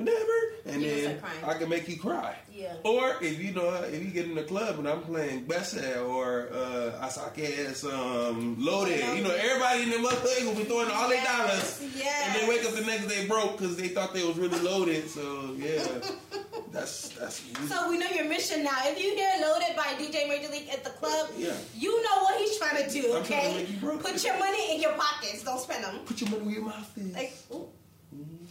whatever, 0.00 0.32
and 0.66 0.82
You 0.82 1.02
then. 1.02 1.20
I 1.44 1.54
can 1.54 1.68
make 1.68 1.88
you 1.88 1.98
cry. 1.98 2.34
Yeah. 2.52 2.74
Or 2.84 3.16
if 3.22 3.40
you 3.42 3.52
know, 3.52 3.72
if 3.84 4.02
you 4.04 4.10
get 4.10 4.26
in 4.26 4.34
the 4.34 4.42
club 4.42 4.78
and 4.78 4.88
I'm 4.88 5.00
playing 5.02 5.46
Bessa 5.46 6.06
or 6.08 6.48
uh, 6.52 7.06
Asake's 7.06 7.84
um, 7.84 8.56
Loaded, 8.58 9.00
you 9.16 9.22
know, 9.24 9.30
everybody 9.34 9.82
in 9.84 9.90
the 9.90 9.96
motherfucker 9.96 10.46
will 10.46 10.54
be 10.54 10.64
throwing 10.64 10.90
all 10.90 11.08
their 11.08 11.24
dollars. 11.24 11.82
Yes. 11.96 12.24
And 12.26 12.42
they 12.42 12.48
wake 12.48 12.64
up 12.66 12.74
the 12.74 12.82
next 12.84 13.06
day 13.06 13.26
broke 13.26 13.58
because 13.58 13.76
they 13.76 13.88
thought 13.88 14.12
they 14.12 14.24
was 14.26 14.36
really 14.36 14.58
loaded. 14.60 15.08
So 15.08 15.54
yeah, 15.56 15.82
that's 16.72 17.08
that's. 17.10 17.42
So 17.68 17.88
we 17.90 17.98
know 17.98 18.08
your 18.10 18.26
mission 18.28 18.62
now. 18.62 18.76
If 18.82 19.00
you 19.02 19.14
hear 19.14 19.30
"Loaded" 19.40 19.76
by 19.76 19.94
DJ 19.98 20.28
Major 20.28 20.50
League 20.50 20.68
at 20.70 20.84
the 20.84 20.90
club, 20.90 21.28
Yeah. 21.36 21.54
you 21.76 22.02
know 22.02 22.22
what 22.22 22.38
he's 22.40 22.58
trying 22.58 22.84
to 22.84 22.90
do. 22.90 23.14
I'm 23.16 23.24
trying 23.24 23.54
to 23.54 23.62
Okay, 23.62 23.66
you 23.80 23.98
put 23.98 24.24
your 24.24 24.38
money 24.38 24.74
in 24.74 24.80
your 24.82 24.92
pockets. 24.92 25.42
Don't 25.44 25.60
spend 25.60 25.84
them. 25.84 25.98
Put 26.04 26.20
your 26.20 26.30
money 26.30 26.42
where 26.44 26.54
your 26.54 26.64
mouth 26.64 26.98
is. 26.98 27.14
Like, 27.14 27.32
ooh. 27.52 27.68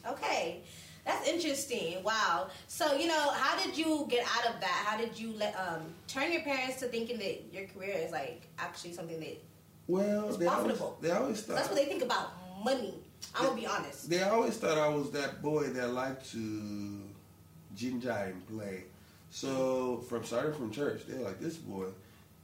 okay, 0.07 0.61
that's 1.09 1.27
interesting. 1.27 2.03
Wow. 2.03 2.49
So 2.67 2.93
you 2.93 3.07
know, 3.07 3.31
how 3.31 3.61
did 3.63 3.77
you 3.77 4.05
get 4.09 4.25
out 4.37 4.53
of 4.53 4.59
that? 4.61 4.83
How 4.85 4.97
did 4.97 5.19
you 5.19 5.33
let 5.37 5.55
um 5.55 5.93
turn 6.07 6.31
your 6.31 6.41
parents 6.41 6.77
to 6.77 6.85
thinking 6.87 7.17
that 7.19 7.45
your 7.51 7.67
career 7.67 7.95
is 7.97 8.11
like 8.11 8.47
actually 8.57 8.93
something 8.93 9.19
that 9.19 9.41
well, 9.87 10.27
they 10.27 10.45
always, 10.45 10.47
profitable. 10.47 10.97
they 11.01 11.11
always 11.11 11.41
thought. 11.41 11.55
that's 11.55 11.69
what 11.69 11.77
they 11.77 11.85
think 11.85 12.03
about 12.03 12.31
money. 12.63 12.93
I'm 13.35 13.45
gonna 13.45 13.59
be 13.59 13.67
honest. 13.67 14.09
They 14.09 14.21
always 14.21 14.57
thought 14.57 14.77
I 14.77 14.87
was 14.89 15.11
that 15.11 15.41
boy 15.41 15.65
that 15.67 15.93
liked 15.93 16.31
to 16.31 17.01
ginger 17.75 18.11
and 18.11 18.47
play. 18.47 18.83
So 19.31 20.03
from 20.07 20.23
starting 20.23 20.53
from 20.53 20.71
church, 20.71 21.01
they're 21.07 21.21
like 21.21 21.39
this 21.39 21.55
boy. 21.57 21.87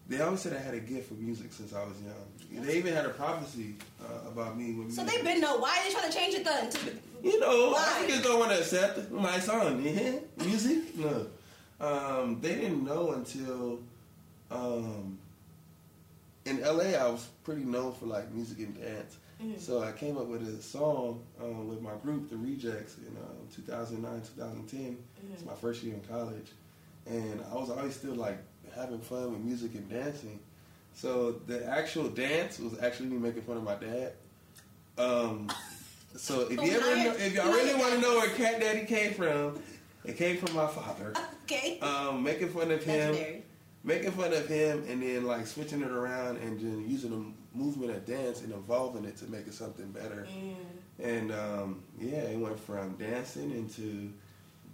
They 0.08 0.22
always 0.22 0.42
said 0.42 0.54
I 0.54 0.60
had 0.60 0.76
a 0.76 0.80
gift 0.80 1.08
for 1.10 1.16
music 1.16 1.52
since 1.52 1.74
I 1.74 1.84
was 1.84 1.96
young. 2.02 2.64
They 2.66 2.78
even 2.78 2.94
had 2.94 3.06
a 3.06 3.10
prophecy 3.10 3.74
uh, 4.04 4.30
about 4.30 4.56
me. 4.58 4.74
With 4.74 4.94
So 4.94 5.02
music. 5.04 5.08
they've 5.24 5.26
been 5.34 5.42
know 5.42 5.58
why 5.58 5.80
are 5.80 5.84
they 5.88 5.92
trying 5.94 6.12
to 6.12 6.18
change 6.18 6.36
it 6.36 6.46
then? 6.46 6.72
You 7.24 7.40
know, 7.40 7.72
Why? 7.72 7.80
Africans 7.82 8.22
don't 8.22 8.40
want 8.40 8.52
to 8.52 8.60
accept 8.60 9.10
my 9.12 9.40
song. 9.40 9.82
Yeah, 9.84 10.12
music. 10.38 10.96
No, 10.96 11.26
um, 11.82 12.40
they 12.40 12.54
didn't 12.56 12.84
know 12.86 13.14
until 13.14 13.80
um, 14.52 15.18
in 16.46 16.62
LA. 16.62 16.92
I 16.98 17.08
was 17.10 17.28
pretty 17.44 17.64
known 17.64 17.94
for 17.94 18.06
like 18.06 18.32
music 18.32 18.60
and 18.60 18.80
dance. 18.80 19.18
Mhm. 19.42 19.60
So 19.60 19.82
I 19.84 19.92
came 19.92 20.18
up 20.18 20.28
with 20.28 20.48
a 20.48 20.62
song 20.62 21.22
um, 21.42 21.68
with 21.68 21.82
my 21.82 21.96
group, 22.04 22.30
The 22.30 22.38
Rejects, 22.38 22.98
in 23.00 23.18
um, 23.18 23.48
2009, 23.56 24.22
2010. 24.38 24.98
It's 25.34 25.44
my 25.44 25.54
first 25.56 25.84
year 25.84 25.96
in 25.96 26.02
college, 26.02 26.52
and 27.08 27.42
I 27.52 27.56
was 27.56 27.70
always 27.72 27.96
still 27.96 28.16
like 28.16 28.38
having 28.76 29.00
fun 29.00 29.32
with 29.32 29.42
music 29.42 29.76
and 29.76 29.90
dancing. 29.90 30.40
So 30.94 31.34
the 31.48 31.66
actual 31.68 32.08
dance 32.10 32.60
was 32.60 32.80
actually 32.82 33.10
me 33.10 33.18
making 33.18 33.42
fun 33.44 33.58
of 33.58 33.64
my 33.64 33.76
dad. 33.76 34.14
Um, 34.98 35.50
so 36.16 36.42
if 36.50 36.52
you 36.52 36.58
Oh, 36.62 36.76
ever, 36.78 36.96
now 36.96 36.96
know, 36.96 37.04
you're- 37.12 37.18
if 37.26 37.34
y'all 37.34 37.52
really 37.52 37.76
want 37.80 37.94
to 37.94 38.00
know 38.00 38.16
where 38.18 38.30
Cat 38.30 38.60
Daddy 38.62 38.86
came 38.86 39.14
from, 39.14 39.60
it 40.06 40.18
came 40.18 40.38
from 40.38 40.56
my 40.56 40.68
father. 40.68 41.14
okay. 41.44 41.80
Um, 41.80 42.24
making 42.24 42.50
fun 42.50 42.72
of 42.72 42.82
him, 42.84 43.44
making 43.84 44.12
fun 44.12 44.32
of 44.34 44.48
him, 44.48 44.86
and 44.88 45.02
then 45.04 45.26
like 45.26 45.46
switching 45.48 45.82
it 45.82 45.92
around 45.92 46.38
and 46.38 46.60
then 46.60 46.90
using 46.90 47.10
the 47.12 47.58
movement 47.60 47.92
of 47.92 48.06
dance 48.06 48.42
and 48.42 48.54
evolving 48.54 49.04
it 49.06 49.18
to 49.18 49.26
make 49.26 49.48
it 49.48 49.54
something 49.54 49.92
better. 49.92 50.28
Mm. 50.32 50.56
And 51.04 51.32
um, 51.34 51.84
yeah, 52.00 52.20
it 52.20 52.38
went 52.40 52.60
from 52.60 52.94
dancing 52.96 53.52
into 53.52 54.12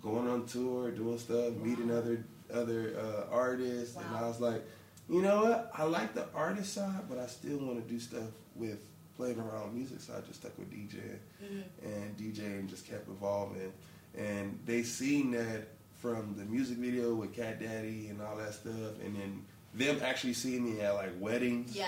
going 0.01 0.27
on 0.27 0.45
tour, 0.45 0.91
doing 0.91 1.17
stuff, 1.19 1.53
meeting 1.55 1.91
other 1.91 2.23
other 2.53 2.93
uh, 2.99 3.33
artists, 3.33 3.95
and 3.95 4.05
I 4.15 4.27
was 4.27 4.41
like, 4.41 4.61
you 5.09 5.21
know 5.21 5.43
what? 5.43 5.71
I 5.77 5.83
like 5.83 6.13
the 6.13 6.25
artist 6.35 6.73
side, 6.73 7.03
but 7.09 7.17
I 7.17 7.27
still 7.27 7.59
want 7.59 7.81
to 7.85 7.93
do 7.93 7.99
stuff 7.99 8.27
with 8.55 8.79
playing 9.15 9.39
around 9.39 9.63
with 9.65 9.73
music. 9.73 10.01
So 10.01 10.13
I 10.17 10.21
just 10.27 10.41
stuck 10.41 10.57
with 10.57 10.69
DJ 10.69 10.97
Mhm. 11.43 11.63
and 11.83 12.17
DJ 12.17 12.39
and 12.59 12.69
just 12.69 12.85
kept 12.85 13.07
evolving. 13.07 13.71
And 14.17 14.59
they 14.65 14.83
seen 14.83 15.31
that 15.31 15.67
from 15.99 16.35
the 16.37 16.43
music 16.45 16.77
video 16.77 17.13
with 17.15 17.33
Cat 17.33 17.59
Daddy 17.61 18.07
and 18.07 18.21
all 18.21 18.35
that 18.37 18.53
stuff, 18.53 18.99
and 19.05 19.15
then 19.15 19.45
them 19.73 19.99
actually 20.03 20.33
seeing 20.33 20.65
me 20.65 20.81
at 20.81 20.93
like 20.95 21.11
weddings. 21.19 21.75
Yeah. 21.75 21.87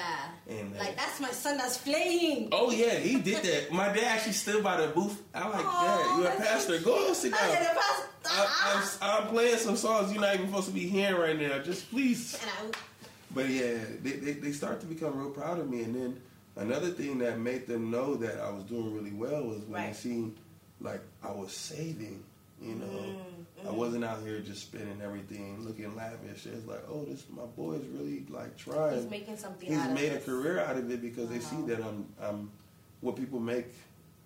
And 0.49 0.73
Like 0.77 0.95
that's 0.95 1.19
my 1.19 1.31
son 1.31 1.57
that's 1.57 1.77
playing. 1.79 2.49
Oh 2.51 2.71
yeah, 2.71 2.95
he 2.95 3.19
did 3.19 3.43
that. 3.43 3.71
My 3.73 3.87
dad 3.87 4.03
actually 4.05 4.33
stood 4.33 4.63
by 4.63 4.79
the 4.81 4.87
booth. 4.87 5.21
I 5.35 5.47
like 5.49 5.63
that. 5.63 6.15
You're 6.17 6.27
a 6.31 6.35
pastor. 6.37 6.79
so 6.79 6.85
Go 6.85 7.13
sit 7.13 7.33
I 7.33 7.37
down. 7.37 7.49
said, 7.51 7.61
"The 7.61 7.79
pastor- 7.79 8.09
I, 8.25 8.45
ah." 8.47 8.99
I'm, 9.01 9.23
I'm 9.23 9.27
playing 9.29 9.57
some 9.57 9.75
songs 9.75 10.11
you're 10.13 10.21
not 10.21 10.33
even 10.35 10.47
supposed 10.47 10.67
to 10.67 10.73
be 10.73 10.87
hearing 10.87 11.19
right 11.19 11.39
now. 11.39 11.59
Just 11.59 11.89
please. 11.91 12.39
I, 12.41 12.71
But 13.35 13.49
yeah, 13.49 13.79
they, 14.01 14.11
they, 14.11 14.31
they 14.33 14.51
start 14.53 14.79
to 14.81 14.85
become 14.85 15.17
real 15.19 15.31
proud 15.31 15.59
of 15.59 15.69
me. 15.69 15.81
And 15.83 15.93
then 15.95 16.21
another 16.55 16.89
thing 16.91 17.17
that 17.19 17.37
made 17.39 17.67
them 17.67 17.91
know 17.91 18.15
that 18.15 18.39
I 18.39 18.49
was 18.51 18.63
doing 18.63 18.93
really 18.95 19.11
well 19.11 19.43
was 19.43 19.59
when 19.65 19.81
they 19.81 19.87
Right. 19.87 19.95
seen 19.95 20.37
like 20.79 21.01
I 21.21 21.31
was 21.31 21.51
saving. 21.51 22.23
You 22.61 22.75
know, 22.75 22.85
Mm, 22.85 23.17
I 23.67 23.71
wasn't 23.71 24.03
out 24.05 24.21
here 24.23 24.39
just 24.39 24.63
spending 24.63 25.01
everything, 25.03 25.63
looking 25.65 25.95
lavish. 25.95 26.45
It's 26.45 26.67
like, 26.67 26.83
oh, 26.89 27.05
this 27.05 27.23
my 27.29 27.45
boy's 27.45 27.85
really 27.93 28.25
like 28.29 28.57
trying. 28.57 28.95
He's 29.01 29.09
making 29.09 29.37
something 29.37 29.69
He's 29.69 29.77
out 29.77 29.89
of 29.89 29.95
made 29.95 30.11
a 30.11 30.19
career 30.19 30.59
out 30.59 30.77
of 30.77 30.89
it 30.91 31.01
because 31.01 31.29
they 31.29 31.39
see 31.39 31.61
that 31.67 31.81
I'm, 31.83 32.05
I'm 32.21 32.51
what 33.01 33.15
people 33.15 33.39
make 33.39 33.67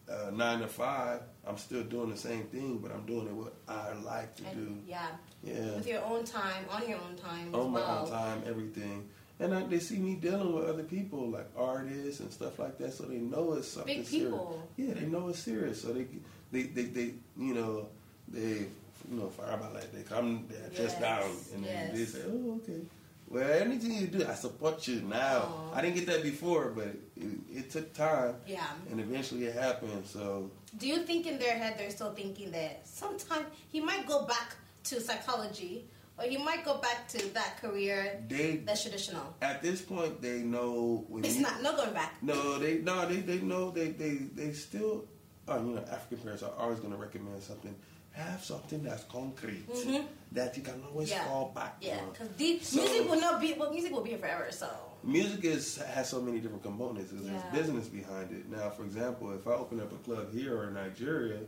uh, 0.10 0.32
nine 0.32 0.60
to 0.60 0.67
five. 0.67 1.22
I'm 1.46 1.58
still 1.58 1.84
doing 1.84 2.10
the 2.10 2.17
same 2.17 2.44
thing, 2.46 2.77
but 2.79 2.91
I'm 2.91 3.06
doing 3.06 3.27
it 3.27 3.34
what 3.34 3.53
I 3.67 3.94
like 3.94 4.36
to 4.38 4.44
do. 4.56 4.77
Yeah, 4.88 5.08
Yeah, 5.44 5.75
with 5.75 5.88
your 5.88 6.03
own 6.03 6.24
time, 6.25 6.65
on 6.70 6.88
your 6.88 7.00
own 7.00 7.15
time 7.15 7.53
on 7.56 7.72
my 7.72 7.79
well. 7.79 8.03
own 8.06 8.10
time, 8.12 8.44
everything. 8.48 9.08
And 9.39 9.53
I, 9.53 9.63
they 9.63 9.79
see 9.79 9.98
me 10.00 10.15
dealing 10.15 10.53
with 10.56 10.65
other 10.65 10.84
people, 10.84 11.29
like 11.29 11.48
artists 11.56 12.20
and 12.22 12.32
stuff 12.34 12.58
like 12.60 12.77
that, 12.79 12.94
so 12.94 13.03
they 13.03 13.17
know 13.17 13.53
it's 13.53 13.67
something 13.67 13.98
Big 13.98 14.06
serious. 14.08 14.29
people. 14.29 14.67
Yeah, 14.77 14.94
they 14.96 15.06
know 15.06 15.29
it's 15.29 15.39
serious. 15.39 15.82
So 15.82 15.94
they, 15.94 16.08
they, 16.51 16.63
they, 16.63 16.84
they 16.84 17.13
you 17.38 17.53
know, 17.53 17.88
they, 18.27 18.65
you 19.09 19.17
know, 19.19 19.29
fire 19.29 19.53
about 19.53 19.73
like 19.73 19.91
they 19.93 20.01
come, 20.03 20.45
they're 20.49 20.69
just 20.69 20.99
Yes, 20.99 21.01
down, 21.01 21.29
and 21.53 21.63
then 21.65 21.95
they 21.95 22.05
say, 22.05 22.19
oh, 22.27 22.55
okay. 22.63 22.81
Well, 23.29 23.61
anything 23.61 23.91
you 23.91 24.07
do, 24.07 24.25
I 24.25 24.35
support 24.35 24.87
you 24.87 25.01
now. 25.01 25.39
Aw. 25.73 25.75
I 25.75 25.81
didn't 25.81 25.95
get 25.95 26.05
that 26.07 26.23
before, 26.23 26.69
but 26.73 26.87
it, 26.87 27.27
it 27.53 27.69
took 27.69 27.93
time, 27.93 28.35
Yeah. 28.47 28.63
and 28.89 29.01
eventually 29.01 29.45
it 29.45 29.53
happened. 29.53 30.05
So 30.05 30.49
Do 30.77 30.87
you 30.87 30.99
think 31.03 31.27
in 31.27 31.37
their 31.37 31.57
head 31.57 31.75
they're 31.77 31.91
still 31.91 32.13
thinking 32.13 32.51
that 32.51 32.87
sometime 32.87 33.45
he 33.69 33.81
might 33.81 34.07
go 34.07 34.25
back 34.25 34.55
to 34.85 35.01
psychology 35.01 35.83
or 36.17 36.23
he 36.23 36.37
might 36.37 36.63
go 36.63 36.77
back 36.77 37.07
to 37.09 37.33
that 37.33 37.57
career 37.61 38.23
they, 38.29 38.57
that's 38.65 38.83
traditional? 38.83 39.35
at 39.41 39.61
this 39.61 39.81
point, 39.81 40.21
they 40.21 40.39
know 40.39 41.03
when 41.09 41.25
It's 41.25 41.35
you, 41.35 41.41
not, 41.41 41.61
no 41.61 41.75
going 41.75 41.93
back. 41.93 42.15
No, 42.23 42.57
they 42.57 42.77
no, 42.77 43.05
they 43.09 43.17
they 43.17 43.39
know 43.39 43.71
they 43.71 43.89
they 43.91 44.13
they 44.33 44.53
still. 44.53 45.03
Oh, 45.49 45.57
you 45.65 45.75
know, 45.75 45.81
African 45.91 46.17
parents 46.19 46.43
are 46.43 46.51
always 46.57 46.79
going 46.79 46.91
to 46.91 46.97
recommend 46.99 47.41
something. 47.43 47.73
Have 48.17 48.43
something 48.43 48.81
that's 48.81 49.03
concrete 49.03 49.69
Mhm. 49.69 50.05
that 50.31 50.57
you 50.57 50.63
can 50.63 50.83
always 50.89 51.09
Yeah. 51.12 51.24
fall 51.27 51.51
back 51.53 51.77
Yeah, 51.79 52.00
on. 52.00 52.09
because 52.09 52.29
So- 52.67 52.81
music 52.81 53.09
will 53.09 53.21
not 53.21 53.39
be, 53.39 53.53
well, 53.53 53.71
music 53.71 53.91
will 53.93 54.01
be 54.01 54.09
here 54.09 54.19
forever, 54.19 54.47
so. 54.51 54.69
Music 55.03 55.45
is 55.45 55.77
has 55.77 56.09
so 56.09 56.19
many 56.19 56.39
different 56.39 56.63
components. 56.63 57.12
Yeah. 57.13 57.31
There's 57.31 57.43
business 57.59 57.88
behind 57.88 58.31
it. 58.31 58.50
Now, 58.50 58.71
for 58.71 58.83
example, 58.83 59.31
if 59.33 59.45
I 59.47 59.51
open 59.51 59.79
up 59.79 59.91
a 59.91 59.97
club 59.97 60.33
here 60.33 60.57
or 60.57 60.63
in 60.69 60.74
Nigeria, 60.74 61.41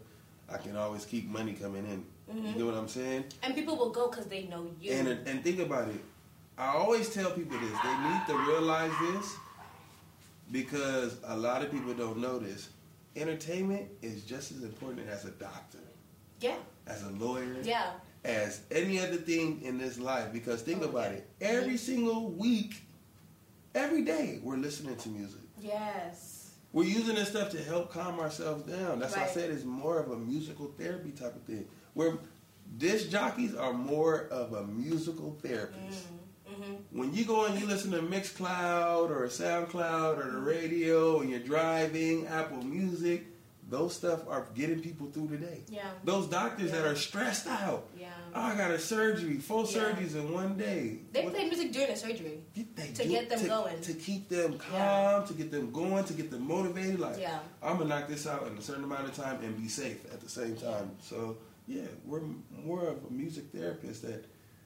I 0.47 0.57
can 0.57 0.75
always 0.77 1.05
keep 1.05 1.25
money 1.27 1.53
coming 1.53 1.85
in. 1.87 2.05
Mm-hmm. 2.29 2.47
You 2.53 2.59
know 2.59 2.65
what 2.67 2.75
I'm 2.75 2.87
saying? 2.87 3.25
And 3.41 3.55
people 3.55 3.75
will 3.75 3.89
go 3.89 4.07
because 4.09 4.27
they 4.27 4.43
know 4.43 4.69
you. 4.79 4.91
And 4.91 5.07
and 5.27 5.43
think 5.43 5.59
about 5.59 5.87
it. 5.89 6.03
I 6.57 6.67
always 6.67 7.09
tell 7.09 7.31
people 7.31 7.57
this. 7.59 7.77
They 7.83 7.97
need 8.07 8.21
to 8.27 8.37
realize 8.51 8.91
this 9.01 9.27
because 10.51 11.17
a 11.23 11.35
lot 11.35 11.63
of 11.63 11.71
people 11.71 11.93
don't 11.95 12.17
know 12.19 12.37
this. 12.37 12.69
Entertainment 13.15 13.89
is 14.03 14.23
just 14.23 14.51
as 14.51 14.61
important 14.63 15.07
as 15.09 15.25
a 15.25 15.31
doctor, 15.31 15.79
yeah, 16.39 16.55
as 16.87 17.03
a 17.03 17.09
lawyer, 17.09 17.55
yeah. 17.63 17.91
as 18.23 18.61
any 18.71 18.99
other 18.99 19.17
thing 19.17 19.61
in 19.61 19.77
this 19.77 19.97
life. 19.99 20.31
Because 20.33 20.61
think 20.61 20.81
Oh, 20.83 20.89
about 20.89 21.11
yeah. 21.11 21.17
it. 21.17 21.29
Every 21.41 21.77
single 21.77 22.29
week, 22.31 22.81
every 23.75 24.03
day, 24.03 24.39
we're 24.43 24.57
listening 24.57 24.95
to 24.97 25.09
music. 25.09 25.41
Yes. 25.61 26.51
We're 26.71 26.83
using 26.85 27.15
this 27.15 27.29
stuff 27.29 27.49
to 27.51 27.63
help 27.63 27.91
calm 27.91 28.19
ourselves 28.19 28.63
down. 28.71 28.99
That's 28.99 29.15
why 29.17 29.23
I 29.23 29.27
said 29.27 29.49
it's 29.49 29.63
more 29.65 29.99
of 29.99 30.11
a 30.11 30.17
musical 30.17 30.67
therapy 30.77 31.11
type 31.11 31.35
of 31.35 31.41
thing. 31.43 31.65
Where 31.95 32.19
disc 32.77 33.09
jockeys 33.09 33.55
are 33.55 33.73
more 33.73 34.27
of 34.29 34.53
a 34.53 34.63
musical 34.67 35.35
therapist. 35.41 36.05
hmm 36.45 36.75
When 36.91 37.11
you 37.13 37.25
go 37.25 37.45
and 37.45 37.59
you 37.59 37.65
listen 37.65 37.89
to 37.91 38.01
Mixcloud 38.01 39.09
or 39.09 39.27
SoundCloud 39.27 40.23
or 40.23 40.31
the 40.31 40.37
radio 40.37 41.21
and 41.21 41.29
you're 41.31 41.39
driving, 41.39 42.27
Apple 42.27 42.61
Music, 42.63 43.25
those 43.69 43.95
stuff 43.95 44.27
are 44.27 44.47
getting 44.55 44.81
people 44.81 45.07
through 45.11 45.27
today. 45.29 45.61
Yeah. 45.69 45.89
Those 46.03 46.27
doctors 46.27 46.71
that 46.71 46.85
are 46.85 46.95
stressed 46.95 47.47
out. 47.47 47.87
Yeah. 47.97 48.07
Oh, 48.33 48.41
I 48.41 48.55
got 48.57 48.71
a 48.71 48.79
surgery, 48.79 49.37
four 49.37 49.65
Yeah. 49.65 49.77
surgeries 49.81 50.15
in 50.15 50.33
one 50.33 50.57
day. 50.57 50.99
They 51.11 51.23
What- 51.23 51.33
play 51.35 51.45
music 51.45 51.71
during 51.71 51.89
the 51.91 51.95
surgery. 51.95 52.41
they 52.75 52.87
to 52.93 53.03
do- 53.03 53.09
get 53.09 53.29
them 53.29 53.39
to, 53.39 53.47
going. 53.47 53.81
to 53.81 53.93
keep 53.93 54.29
them 54.29 54.57
calm, 54.57 55.21
Yeah. 55.21 55.25
to 55.27 55.33
get 55.33 55.51
them 55.51 55.71
going, 55.71 56.03
to 56.05 56.13
get 56.13 56.31
them 56.31 56.47
motivated. 56.47 56.99
Like 56.99 57.19
Yeah. 57.19 57.39
I'm 57.61 57.77
gonna 57.77 57.89
knock 57.89 58.07
this 58.07 58.25
out 58.27 58.47
in 58.47 58.57
a 58.57 58.61
certain 58.61 58.83
amount 58.83 59.07
of 59.07 59.15
time 59.15 59.43
and 59.43 59.55
be 59.55 59.67
safe 59.69 60.03
at 60.11 60.19
the 60.21 60.29
same 60.29 60.55
time. 60.55 60.91
So 61.01 61.37
yeah, 61.67 61.83
we're 62.05 62.21
more 62.63 62.87
of 62.87 63.05
a 63.05 63.11
music 63.13 63.45
therapist 63.53 64.01
that 64.01 64.25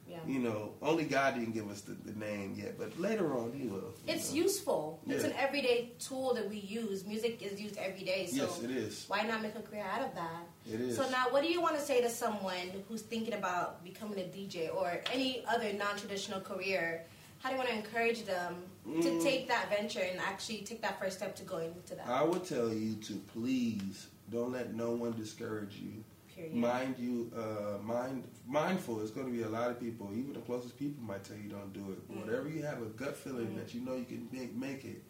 Yeah. 0.10 0.18
you 0.28 0.40
know 0.40 0.74
only 0.82 1.06
God 1.06 1.36
didn't 1.36 1.54
give 1.54 1.70
us 1.72 1.82
the, 1.82 1.94
the 1.94 2.18
name 2.20 2.56
yet, 2.58 2.78
but 2.78 3.00
later 3.00 3.36
on 3.38 3.54
He 3.54 3.68
will. 3.68 3.94
It's 4.08 4.30
know. 4.32 4.42
useful. 4.44 5.00
It's 5.08 5.24
an 5.24 5.34
everyday 5.40 5.92
tool 6.00 6.34
that 6.36 6.48
we 6.50 6.58
use. 6.58 7.06
Music 7.06 7.42
is 7.42 7.60
used 7.60 7.78
every 7.78 8.04
day. 8.04 8.28
So 8.28 8.44
Yes, 8.44 8.62
it 8.62 8.72
is. 8.72 9.06
why 9.08 9.24
not 9.24 9.42
make 9.42 9.56
a 9.56 9.62
career 9.62 9.86
out 9.90 10.02
of 10.06 10.14
that? 10.16 10.44
It 10.72 10.82
is. 10.82 10.98
So 10.98 11.10
now, 11.10 11.28
what 11.32 11.42
do 11.44 11.50
you 11.50 11.62
want 11.62 11.76
to 11.76 11.82
say 11.82 12.02
to 12.02 12.10
someone 12.10 12.68
who's 12.90 13.02
thinking 13.02 13.34
about 13.34 13.84
becoming 13.84 14.20
a 14.20 14.24
DJ 14.24 14.74
or 14.76 15.00
any 15.14 15.44
other 15.48 15.72
non-traditional 15.74 16.42
career? 16.42 17.04
How 17.40 17.50
do 17.50 17.56
you 17.56 17.60
want 17.60 17.70
to 17.72 17.76
encourage 17.76 18.24
them 18.26 18.56
to 18.86 19.10
Mm. 19.10 19.24
take 19.24 19.48
that 19.48 19.70
venture 19.70 20.00
and 20.02 20.20
actually 20.20 20.60
take 20.60 20.82
that 20.82 21.00
first 21.00 21.18
step 21.18 21.36
to 21.38 21.44
going 21.44 21.72
into 21.74 21.96
that? 21.96 22.08
I 22.08 22.24
would 22.24 22.46
tell 22.46 22.74
you 22.74 22.96
to 23.08 23.14
please 23.34 24.08
don't 24.32 24.52
let 24.52 24.74
no 24.74 24.92
one 24.92 25.14
discourage 25.14 25.76
you. 25.76 26.04
Period. 26.36 26.56
Mind 26.56 26.96
you, 26.98 27.32
uh, 27.38 27.78
mind 27.84 28.24
mindful. 28.48 29.02
It's 29.02 29.12
going 29.12 29.28
to 29.28 29.32
be 29.34 29.44
a 29.44 29.50
lot 29.50 29.70
of 29.70 29.80
people. 29.80 30.10
Even 30.14 30.34
the 30.34 30.40
closest 30.40 30.78
people 30.80 31.04
might 31.04 31.24
tell 31.24 31.38
you 31.38 31.50
don't 31.50 31.72
do 31.74 31.92
it. 31.92 32.08
But 32.08 32.18
Mm. 32.18 32.26
Whatever 32.26 32.50
you 32.50 32.64
have 32.64 32.82
a 32.82 32.86
gut 32.86 33.16
feeling 33.16 33.48
Mm. 33.48 33.58
that 33.58 33.74
you 33.74 33.82
know 33.82 33.96
you 33.96 34.06
can 34.06 34.28
make, 34.32 34.56
make 34.56 34.84
it. 34.86 35.04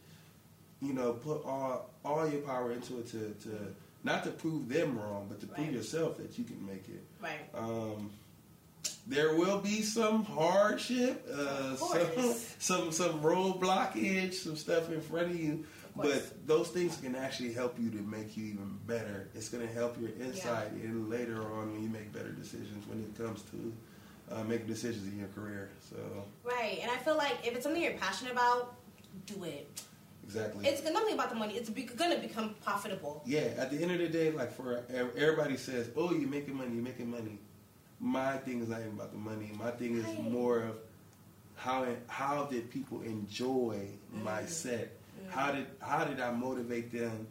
You 0.81 0.93
know, 0.93 1.13
put 1.13 1.45
all 1.45 1.89
all 2.03 2.27
your 2.29 2.41
power 2.41 2.71
into 2.73 2.99
it 2.99 3.07
to, 3.11 3.33
to 3.43 3.73
not 4.03 4.23
to 4.25 4.31
prove 4.31 4.67
them 4.67 4.99
wrong, 4.99 5.27
but 5.29 5.39
to 5.39 5.47
prove 5.47 5.71
yourself 5.71 6.17
that 6.17 6.37
you 6.37 6.43
can 6.43 6.65
make 6.65 6.89
it. 6.89 7.03
right. 7.21 7.39
Um, 7.55 8.11
there 9.07 9.35
will 9.35 9.59
be 9.59 9.81
some 9.81 10.23
hardship, 10.25 11.25
uh, 11.33 11.75
some, 11.77 12.33
some 12.59 12.91
some 12.91 13.21
road 13.21 13.61
blockage, 13.61 14.33
some 14.33 14.55
stuff 14.57 14.89
in 14.91 14.99
front 15.01 15.27
of 15.31 15.39
you. 15.39 15.65
But 15.95 16.47
those 16.47 16.69
things 16.69 16.97
can 16.97 17.15
actually 17.15 17.53
help 17.53 17.77
you 17.79 17.89
to 17.91 17.97
make 17.97 18.35
you 18.35 18.45
even 18.45 18.79
better. 18.87 19.29
It's 19.35 19.49
going 19.49 19.65
to 19.67 19.71
help 19.73 19.99
your 20.01 20.09
insight 20.19 20.71
and 20.71 21.09
later 21.09 21.41
on 21.41 21.71
when 21.73 21.83
you 21.83 21.89
make 21.89 22.11
better 22.11 22.31
decisions 22.31 22.87
when 22.87 22.99
it 23.03 23.15
comes 23.17 23.43
to 23.51 23.73
uh, 24.35 24.43
making 24.43 24.67
decisions 24.67 25.05
in 25.07 25.19
your 25.19 25.27
career. 25.29 25.69
So 25.89 25.97
Right. 26.43 26.79
And 26.81 26.89
I 26.89 26.97
feel 26.97 27.15
like 27.17 27.37
if 27.45 27.53
it's 27.55 27.63
something 27.63 27.81
you're 27.81 27.93
passionate 27.93 28.33
about, 28.33 28.75
do 29.27 29.43
it. 29.43 29.69
exactly. 30.23 30.65
It's 30.67 30.83
nothing 30.83 31.13
about 31.13 31.29
the 31.29 31.35
money. 31.35 31.53
It's 31.55 31.69
be- 31.69 31.83
going 31.83 32.11
to 32.11 32.17
become 32.19 32.55
profitable. 32.63 33.21
yeah, 33.25 33.53
at 33.57 33.69
the 33.69 33.77
end 33.81 33.91
of 33.91 33.99
the 33.99 34.07
day, 34.09 34.31
like 34.31 34.51
for 34.51 34.83
everybody 35.15 35.57
says, 35.57 35.89
"Oh, 35.95 36.11
you're 36.11 36.27
making 36.29 36.55
money, 36.55 36.73
you're 36.73 36.83
making 36.83 37.11
money." 37.11 37.37
My 37.99 38.37
thing 38.37 38.61
is 38.61 38.69
not 38.69 38.79
even 38.81 38.93
about 38.93 39.11
the 39.11 39.17
money. 39.19 39.51
My 39.59 39.69
thing 39.71 39.95
is 39.97 40.05
more 40.19 40.59
of 40.63 40.77
how 41.55 41.85
how 42.07 42.45
did 42.45 42.71
people 42.71 43.01
enjoy 43.03 43.87
my 44.11 44.41
Mm. 44.41 44.47
set? 44.49 44.97
How 45.33 45.51
did 45.51 45.65
how 45.79 46.05
did 46.05 46.19
I 46.19 46.31
motivate 46.31 46.91
them 46.91 47.27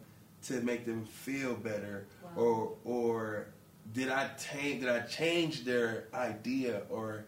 to 0.48 0.60
make 0.60 0.84
them 0.84 1.04
feel 1.04 1.54
better, 1.54 2.06
Wow. 2.22 2.30
or 2.42 2.76
or 2.84 3.46
did 3.94 4.08
I 4.08 4.28
change 4.34 4.80
did 4.82 4.90
I 4.90 5.00
change 5.02 5.64
their 5.64 6.08
idea 6.12 6.82
or 6.90 7.24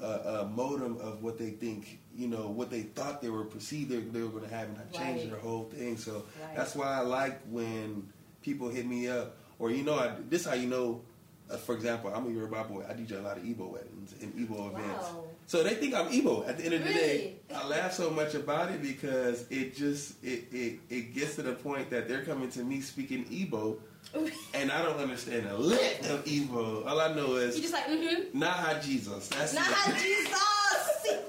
uh, 0.00 0.04
uh, 0.04 0.48
modem 0.54 0.96
of 0.98 1.22
what 1.22 1.38
they 1.38 1.50
think 1.50 2.00
you 2.16 2.26
know 2.28 2.48
what 2.48 2.70
they 2.70 2.82
thought 2.82 3.20
they 3.22 3.30
were 3.30 3.44
perceived 3.44 3.90
they, 3.90 3.98
they 3.98 4.22
were 4.22 4.28
going 4.28 4.48
to 4.48 4.54
have, 4.54 4.68
and 4.68 4.78
I 4.78 4.96
changed 4.96 5.24
Right. 5.24 5.30
their 5.32 5.40
whole 5.40 5.64
thing. 5.64 5.96
So 5.98 6.24
Right. 6.42 6.56
that's 6.56 6.74
why 6.74 6.86
I 6.86 7.00
like 7.00 7.40
when 7.50 8.08
people 8.42 8.68
hit 8.70 8.86
me 8.86 9.08
up, 9.08 9.36
or 9.58 9.70
you 9.70 9.82
know, 9.84 9.94
I, 9.98 10.14
this 10.30 10.46
how 10.46 10.54
you 10.54 10.68
know. 10.68 11.02
Uh, 11.50 11.56
for 11.58 11.74
example, 11.74 12.10
I'm 12.14 12.26
a 12.26 12.30
Yoruba 12.30 12.64
boy. 12.64 12.84
I 12.88 12.94
DJ 12.94 13.18
a 13.18 13.22
lot 13.22 13.36
of 13.36 13.42
Igbo 13.42 13.70
weddings 13.70 14.14
and 14.22 14.32
Igbo 14.34 14.70
events. 14.72 15.04
Wow. 15.04 15.24
So 15.46 15.62
they 15.62 15.74
think 15.74 15.94
I'm 15.94 16.08
Igbo. 16.08 16.48
At 16.48 16.56
the 16.56 16.64
end 16.64 16.74
of 16.74 16.84
the 16.84 16.92
day, 16.92 17.34
I 17.54 17.66
laugh 17.68 17.92
so 17.92 18.08
much 18.10 18.34
about 18.34 18.70
it 18.70 18.80
because 18.80 19.44
it 19.50 19.76
just 19.76 20.14
it, 20.24 20.44
it 20.52 20.78
it 20.88 21.14
gets 21.14 21.34
to 21.36 21.42
the 21.42 21.52
point 21.52 21.90
that 21.90 22.08
they're 22.08 22.24
coming 22.24 22.48
to 22.50 22.60
me 22.64 22.80
speaking 22.80 23.26
Igbo, 23.26 23.76
and 24.54 24.72
I 24.72 24.82
don't 24.82 24.96
understand 24.98 25.46
a 25.46 25.56
lick 25.56 26.00
of 26.08 26.24
Igbo. 26.24 26.86
All 26.86 26.98
I 26.98 27.12
know 27.14 27.34
is 27.36 27.56
You 27.56 27.62
just 27.62 27.74
like, 27.74 27.86
mm-hmm. 27.88 28.42
Naha 28.42 28.82
Jesus. 28.82 29.28
That's 29.28 29.52
Nah, 29.54 29.62
it. 29.88 29.96
Jesus! 30.02 30.34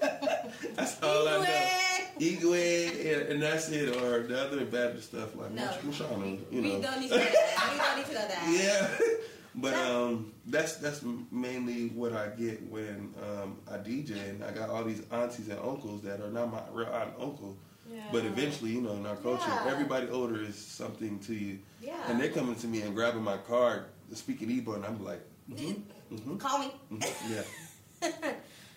That's 0.75 1.01
all 1.03 1.27
I 1.27 1.31
know. 1.37 1.43
Igwe. 2.19 2.39
Igwe, 2.39 3.13
and, 3.21 3.29
and 3.33 3.41
that's 3.43 3.69
it. 3.69 3.89
Or 4.01 4.23
the 4.23 4.41
other 4.41 4.63
Baptist 4.65 5.09
stuff 5.09 5.35
like 5.35 5.51
No. 5.51 5.63
Mushano, 5.85 6.39
you 6.49 6.61
we 6.61 6.73
know. 6.75 6.81
don't 6.81 7.01
need 7.01 7.09
to 7.09 7.15
know 7.17 7.23
that. 7.23 7.69
We 7.73 7.77
don't 7.77 7.97
need 7.97 8.05
to 8.05 8.13
know 8.13 8.27
that. 8.27 8.43
yeah. 8.55 9.17
But 9.57 9.73
um, 9.75 10.33
that's 10.45 10.75
that's 10.77 11.01
mainly 11.31 11.87
what 11.89 12.11
I 12.13 12.27
get 12.27 12.61
when 12.69 13.13
um, 13.23 13.57
I 13.71 13.77
DJ, 13.77 14.29
and 14.29 14.43
I 14.43 14.51
got 14.51 14.69
all 14.69 14.83
these 14.83 15.01
aunties 15.11 15.47
and 15.47 15.59
uncles 15.59 16.01
that 16.01 16.19
are 16.19 16.29
not 16.29 16.51
my 16.51 16.61
real 16.73 16.87
aunt 16.87 17.13
and 17.13 17.23
uncle. 17.23 17.57
Yeah. 17.89 18.01
But 18.11 18.25
eventually, 18.25 18.71
you 18.71 18.81
know, 18.81 18.93
in 18.93 19.05
our 19.05 19.15
culture, 19.15 19.43
Yeah. 19.47 19.67
everybody 19.71 20.09
older 20.09 20.41
is 20.41 20.57
something 20.57 21.19
to 21.19 21.33
you. 21.33 21.59
Yeah. 21.81 21.93
And 22.09 22.19
they're 22.19 22.31
coming 22.31 22.55
to 22.55 22.67
me 22.67 22.81
and 22.81 22.95
grabbing 22.95 23.23
my 23.23 23.37
card, 23.37 23.85
speaking 24.13 24.49
Igbo, 24.49 24.75
and 24.75 24.85
I'm 24.85 25.03
like, 25.05 25.21
mm-hmm, 25.49 26.15
mm-hmm, 26.15 26.37
Call 26.37 26.59
me. 26.59 26.71
yeah. 27.29 27.43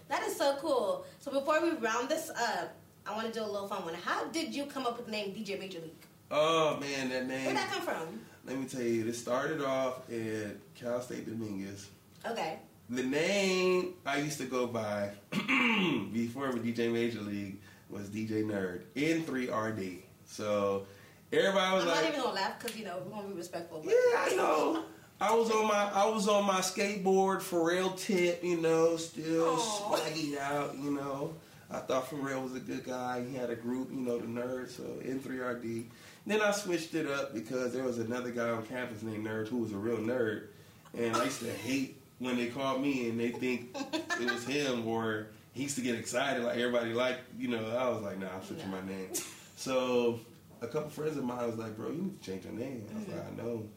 that 0.08 0.22
is 0.24 0.36
so 0.36 0.56
cool. 0.60 1.06
So 1.20 1.32
before 1.32 1.60
we 1.62 1.70
round 1.70 2.08
this 2.08 2.30
up, 2.30 2.74
I 3.06 3.14
want 3.16 3.32
to 3.32 3.32
do 3.32 3.44
a 3.44 3.50
little 3.50 3.66
fun 3.66 3.84
one. 3.84 3.94
How 3.94 4.26
did 4.26 4.54
you 4.54 4.66
come 4.66 4.86
up 4.86 4.96
with 4.98 5.06
the 5.06 5.12
name 5.12 5.34
DJ 5.34 5.58
Major 5.58 5.80
League? 5.80 6.04
Oh 6.30 6.76
man, 6.78 7.08
that 7.08 7.26
name. 7.26 7.46
Where'd 7.46 7.56
that 7.56 7.70
come 7.70 7.80
from? 7.82 8.20
Let 8.48 8.58
me 8.58 8.66
tell 8.66 8.82
you, 8.82 9.06
it 9.06 9.14
started 9.14 9.62
off 9.62 10.10
at 10.10 10.56
Cal 10.74 11.00
State 11.02 11.26
Dominguez. 11.26 11.88
Okay. 12.26 12.58
The 12.88 13.02
name 13.02 13.94
I 14.06 14.18
used 14.18 14.38
to 14.38 14.46
go 14.46 14.66
by 14.66 15.10
before 15.30 16.50
with 16.50 16.64
DJ 16.64 16.90
Major 16.90 17.20
League 17.20 17.60
was 17.90 18.08
DJ 18.08 18.44
Nerd 18.44 18.82
N3RD. 18.96 19.98
So 20.24 20.86
everybody 21.30 21.74
was 21.74 21.82
I'm 21.84 21.90
like, 21.90 21.96
not 21.96 22.08
even 22.08 22.20
gonna 22.20 22.34
laugh 22.34 22.58
because 22.58 22.76
you 22.76 22.86
know 22.86 23.02
we're 23.04 23.10
gonna 23.10 23.28
be 23.28 23.34
respectful. 23.34 23.82
Yeah, 23.84 23.92
I 23.92 24.34
know. 24.34 24.84
I 25.20 25.34
was 25.34 25.50
on 25.50 25.66
my 25.66 25.90
I 25.92 26.06
was 26.08 26.28
on 26.28 26.46
my 26.46 26.60
skateboard, 26.60 27.42
Pharrell 27.42 27.98
tip, 27.98 28.42
you 28.42 28.60
know, 28.60 28.96
still 28.96 29.56
Aw. 29.56 29.96
swaggy 29.96 30.38
out, 30.38 30.76
you 30.78 30.92
know. 30.92 31.34
I 31.70 31.78
thought 31.80 32.08
Pharrell 32.08 32.42
was 32.42 32.54
a 32.54 32.60
good 32.60 32.84
guy. 32.84 33.24
He 33.28 33.36
had 33.36 33.50
a 33.50 33.56
group, 33.56 33.90
you 33.90 34.00
know, 34.00 34.18
the 34.18 34.26
Nerds, 34.26 34.70
so 34.70 34.82
N3RD. 34.82 35.84
Then 36.26 36.40
I 36.40 36.50
switched 36.52 36.94
it 36.94 37.06
up 37.06 37.34
because 37.34 37.72
there 37.72 37.84
was 37.84 37.98
another 37.98 38.30
guy 38.30 38.48
on 38.50 38.64
campus 38.66 39.02
named 39.02 39.26
Nerd 39.26 39.48
who 39.48 39.58
was 39.58 39.72
a 39.72 39.76
real 39.76 39.98
nerd, 39.98 40.48
and 40.96 41.16
I 41.16 41.24
used 41.24 41.40
to 41.40 41.50
hate 41.50 42.00
when 42.18 42.36
they 42.36 42.46
called 42.46 42.82
me 42.82 43.08
and 43.08 43.18
they 43.18 43.30
think 43.30 43.76
it 44.20 44.30
was 44.30 44.44
him 44.44 44.86
or 44.86 45.28
he 45.52 45.62
used 45.64 45.76
to 45.76 45.82
get 45.82 45.94
excited 45.94 46.42
like 46.44 46.58
everybody 46.58 46.92
liked, 46.92 47.20
you 47.38 47.48
know. 47.48 47.76
I 47.76 47.88
was 47.88 48.02
like, 48.02 48.18
nah, 48.18 48.28
I'm 48.34 48.44
switching 48.44 48.70
my 48.70 48.80
name. 48.82 49.08
So 49.56 50.20
a 50.60 50.66
couple 50.66 50.90
friends 50.90 51.16
of 51.16 51.24
mine 51.24 51.46
was 51.46 51.56
like, 51.56 51.76
bro, 51.76 51.90
you 51.90 52.02
need 52.02 52.22
to 52.22 52.30
change 52.30 52.44
your 52.44 52.54
name. 52.54 52.86
I 52.94 52.98
was 52.98 53.08
like, 53.08 53.26
I 53.26 53.36
know 53.36 53.68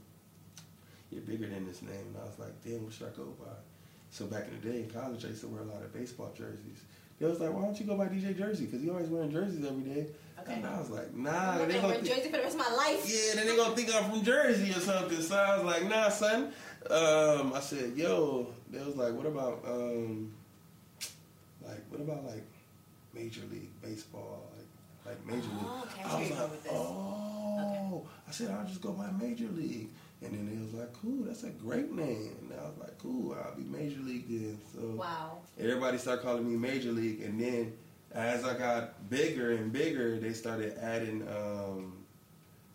you're 1.10 1.22
bigger 1.22 1.48
than 1.48 1.66
this 1.68 1.82
name. 1.82 2.06
And 2.14 2.18
I 2.22 2.26
was 2.26 2.40
like, 2.40 2.64
damn, 2.64 2.84
what 2.84 2.94
should 2.94 3.08
I 3.08 3.18
go 3.18 3.26
by? 3.40 3.54
So 4.12 4.26
back 4.26 4.48
in 4.48 4.60
the 4.60 4.70
day 4.70 4.80
in 4.84 4.90
college, 4.90 5.24
I 5.26 5.30
used 5.30 5.42
to 5.42 5.48
wear 5.48 5.62
a 5.62 5.66
lot 5.66 5.82
of 5.84 5.94
baseball 5.94 6.32
jerseys. 6.38 6.82
They 7.22 7.28
was 7.28 7.40
like, 7.40 7.54
why 7.54 7.62
don't 7.62 7.80
you 7.80 7.86
go 7.86 7.96
by 7.96 8.08
DJ 8.08 8.36
Jersey? 8.36 8.66
Because 8.66 8.84
you 8.84 8.92
always 8.92 9.08
wearing 9.08 9.32
jerseys 9.32 9.64
every 9.64 9.84
day. 9.84 10.08
Okay. 10.40 10.54
And 10.54 10.66
I 10.66 10.80
was 10.80 10.90
like, 10.90 11.10
I'm 11.14 11.22
nah. 11.22 11.60
They 11.60 11.76
gonna 11.76 11.90
wear 11.90 12.02
jersey 12.02 12.30
for 12.32 12.38
the 12.38 12.40
rest 12.40 12.56
of 12.56 12.68
my 12.68 12.76
life. 12.76 13.06
yeah, 13.06 13.36
then 13.36 13.46
they 13.46 13.56
gonna 13.56 13.76
think 13.76 13.94
I'm 13.94 14.10
from 14.10 14.24
Jersey 14.24 14.72
or 14.72 14.80
something. 14.80 15.22
So 15.22 15.36
I 15.38 15.58
was 15.58 15.66
like, 15.66 15.88
nah, 15.88 16.10
son. 16.10 16.52
Um, 16.90 17.54
I 17.54 17.60
said, 17.60 17.94
yo. 17.96 18.48
They 18.72 18.80
was 18.80 18.96
like, 18.96 19.14
what 19.14 19.28
about 19.28 19.64
um, 19.68 20.34
like 21.64 21.84
what 21.90 22.02
about 22.02 22.26
like 22.26 22.44
Major 23.14 23.42
League 23.52 23.70
Baseball, 23.84 24.50
like 25.06 25.14
like 25.14 25.26
Major 25.28 25.48
League? 25.48 25.64
Oh, 25.64 25.88
okay, 25.92 26.02
I 26.04 26.20
was 26.20 26.30
like, 26.32 26.40
going 26.40 26.52
with 26.52 26.64
this. 26.64 26.74
oh. 26.74 28.08
I 28.28 28.32
said, 28.32 28.50
I'll 28.50 28.66
just 28.66 28.82
go 28.82 28.94
by 28.94 29.12
Major 29.12 29.48
League. 29.50 29.90
And 30.24 30.34
then 30.34 30.46
they 30.48 30.62
was 30.64 30.74
like, 30.76 30.94
cool, 31.02 31.24
that's 31.26 31.44
a 31.44 31.50
great 31.50 31.92
name. 31.92 32.36
And 32.42 32.60
I 32.60 32.64
was 32.68 32.78
like, 32.80 32.98
cool, 33.00 33.34
I'll 33.34 33.56
be 33.56 33.64
Major 33.64 34.02
League 34.02 34.28
then. 34.30 34.60
So 34.74 34.96
Wow. 34.96 35.40
everybody 35.60 35.98
started 35.98 36.22
calling 36.22 36.48
me 36.50 36.56
Major 36.58 36.92
League, 36.92 37.22
and 37.22 37.42
then 37.42 37.74
as 38.14 38.44
I 38.44 38.56
got 38.58 39.10
bigger 39.10 39.54
and 39.54 39.72
bigger, 39.72 40.20
they 40.20 40.34
started 40.34 40.78
adding 40.80 41.28
um, 41.28 41.94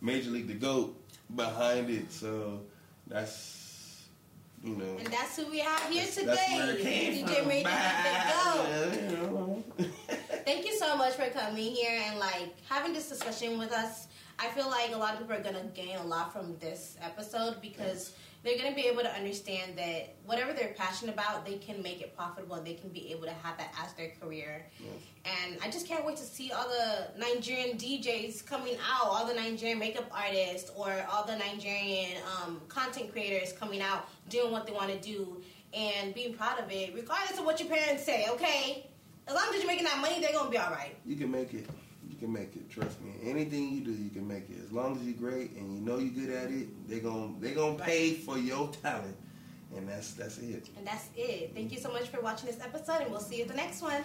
Major 0.01 0.31
League 0.31 0.47
the 0.47 0.55
Goat 0.55 1.01
behind 1.35 1.89
it. 1.89 2.11
So 2.11 2.61
that's 3.07 4.03
you 4.63 4.75
know. 4.75 4.97
And 4.97 5.07
that's 5.07 5.37
who 5.37 5.45
we 5.49 5.59
have 5.59 5.81
here 5.89 6.01
that's- 6.05 6.15
today. 6.15 6.25
that's 6.35 6.51
where 6.51 6.71
it 6.71 6.81
came 6.81 7.13
DJ. 7.13 7.27
Major. 7.27 7.49
League 7.49 7.65
The 7.65 8.33
Goat. 8.43 8.67
Yeah, 8.67 9.09
you 9.09 9.17
know. 9.17 9.63
Thank 10.43 10.65
you 10.65 10.75
so 10.77 10.97
much 10.97 11.13
for 11.13 11.29
coming 11.29 11.71
here 11.73 11.97
and 12.07 12.19
like 12.19 12.55
having 12.69 12.91
this 12.93 13.07
discussion 13.09 13.57
with 13.57 13.71
us. 13.71 14.07
I 14.39 14.47
feel 14.49 14.69
like 14.69 14.93
a 14.93 14.97
lot 14.97 15.13
of 15.13 15.19
people 15.19 15.35
are 15.35 15.41
gonna 15.41 15.65
gain 15.73 15.97
a 15.97 16.03
lot 16.03 16.31
from 16.31 16.57
this 16.59 16.95
episode 17.01 17.59
because 17.61 18.13
they're 18.43 18.57
gonna 18.57 18.75
be 18.75 18.83
able 18.83 19.01
to 19.01 19.11
understand 19.13 19.75
that 19.77 20.15
whatever 20.25 20.53
they're 20.53 20.73
passionate 20.77 21.13
about, 21.13 21.45
they 21.45 21.55
can 21.55 21.81
make 21.81 22.01
it 22.01 22.15
profitable. 22.15 22.61
They 22.61 22.75
can 22.75 22.89
be 22.89 23.11
able 23.11 23.23
to 23.23 23.33
have 23.33 23.57
that 23.57 23.73
as 23.83 23.93
their 23.93 24.11
career. 24.21 24.67
And 25.25 25.57
I 25.63 25.69
just 25.71 25.87
can't 25.87 26.05
wait 26.05 26.17
to 26.17 26.23
see 26.23 26.51
all 26.51 26.67
the 26.69 27.19
Nigerian 27.19 27.77
DJs 27.77 28.45
coming 28.45 28.75
out, 28.75 29.07
all 29.07 29.25
the 29.25 29.33
Nigerian 29.33 29.79
makeup 29.79 30.09
artists, 30.11 30.71
or 30.75 30.93
all 31.11 31.25
the 31.25 31.35
Nigerian 31.35 32.17
um, 32.37 32.61
content 32.69 33.11
creators 33.11 33.53
coming 33.53 33.81
out 33.81 34.07
doing 34.29 34.51
what 34.51 34.65
they 34.67 34.71
want 34.71 34.89
to 34.91 34.99
do 34.99 35.41
and 35.73 36.13
being 36.13 36.33
proud 36.33 36.59
of 36.59 36.71
it, 36.71 36.93
regardless 36.95 37.39
of 37.39 37.45
what 37.45 37.59
your 37.59 37.69
parents 37.69 38.03
say. 38.03 38.27
Okay, 38.29 38.87
as 39.27 39.33
long 39.33 39.45
as 39.49 39.55
you're 39.55 39.67
making 39.67 39.85
that 39.85 39.99
money, 39.99 40.21
they're 40.21 40.31
gonna 40.31 40.49
be 40.49 40.57
all 40.57 40.71
right. 40.71 40.95
You 41.05 41.15
can 41.15 41.31
make 41.31 41.53
it. 41.53 41.67
You 42.17 42.25
can 42.25 42.33
make 42.33 42.55
it. 42.55 42.67
Trust 42.67 42.99
me. 43.01 43.11
Anything 43.23 43.71
you 43.75 43.81
do, 43.81 43.91
you 43.91 44.09
can 44.09 44.27
make 44.27 44.49
it. 44.49 44.57
As 44.63 44.71
long 44.71 44.97
as 44.97 45.03
you're 45.03 45.13
great 45.13 45.51
and 45.51 45.71
you 45.71 45.81
know 45.81 45.99
you're 45.99 46.25
good 46.25 46.33
at 46.33 46.49
it, 46.49 46.67
they're 46.89 46.99
gonna 46.99 47.31
they 47.39 47.51
gonna 47.51 47.77
pay 47.77 48.15
for 48.15 48.39
your 48.39 48.69
talent, 48.81 49.15
and 49.75 49.87
that's 49.87 50.13
that's 50.13 50.39
it. 50.39 50.67
And 50.75 50.87
that's 50.87 51.09
it. 51.15 51.51
Thank 51.53 51.71
you 51.71 51.77
so 51.77 51.91
much 51.91 52.07
for 52.07 52.19
watching 52.21 52.47
this 52.47 52.59
episode, 52.59 53.01
and 53.01 53.11
we'll 53.11 53.19
see 53.19 53.35
you 53.35 53.43
at 53.43 53.49
the 53.49 53.53
next 53.53 53.83
one. 53.83 54.01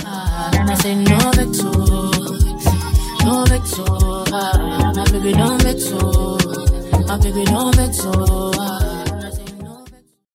And 0.00 0.70
I 0.70 0.74
say 0.74 0.96
no 0.96 1.18
vex, 1.30 1.62
no 3.22 3.44
vex, 3.44 3.74
ah, 3.78 4.92
my 4.96 5.04
baby 5.12 5.34
no 5.34 5.56
vex, 5.58 5.92
my 7.06 7.16
baby 7.20 7.44
no 7.44 7.70
vex. 7.70 8.77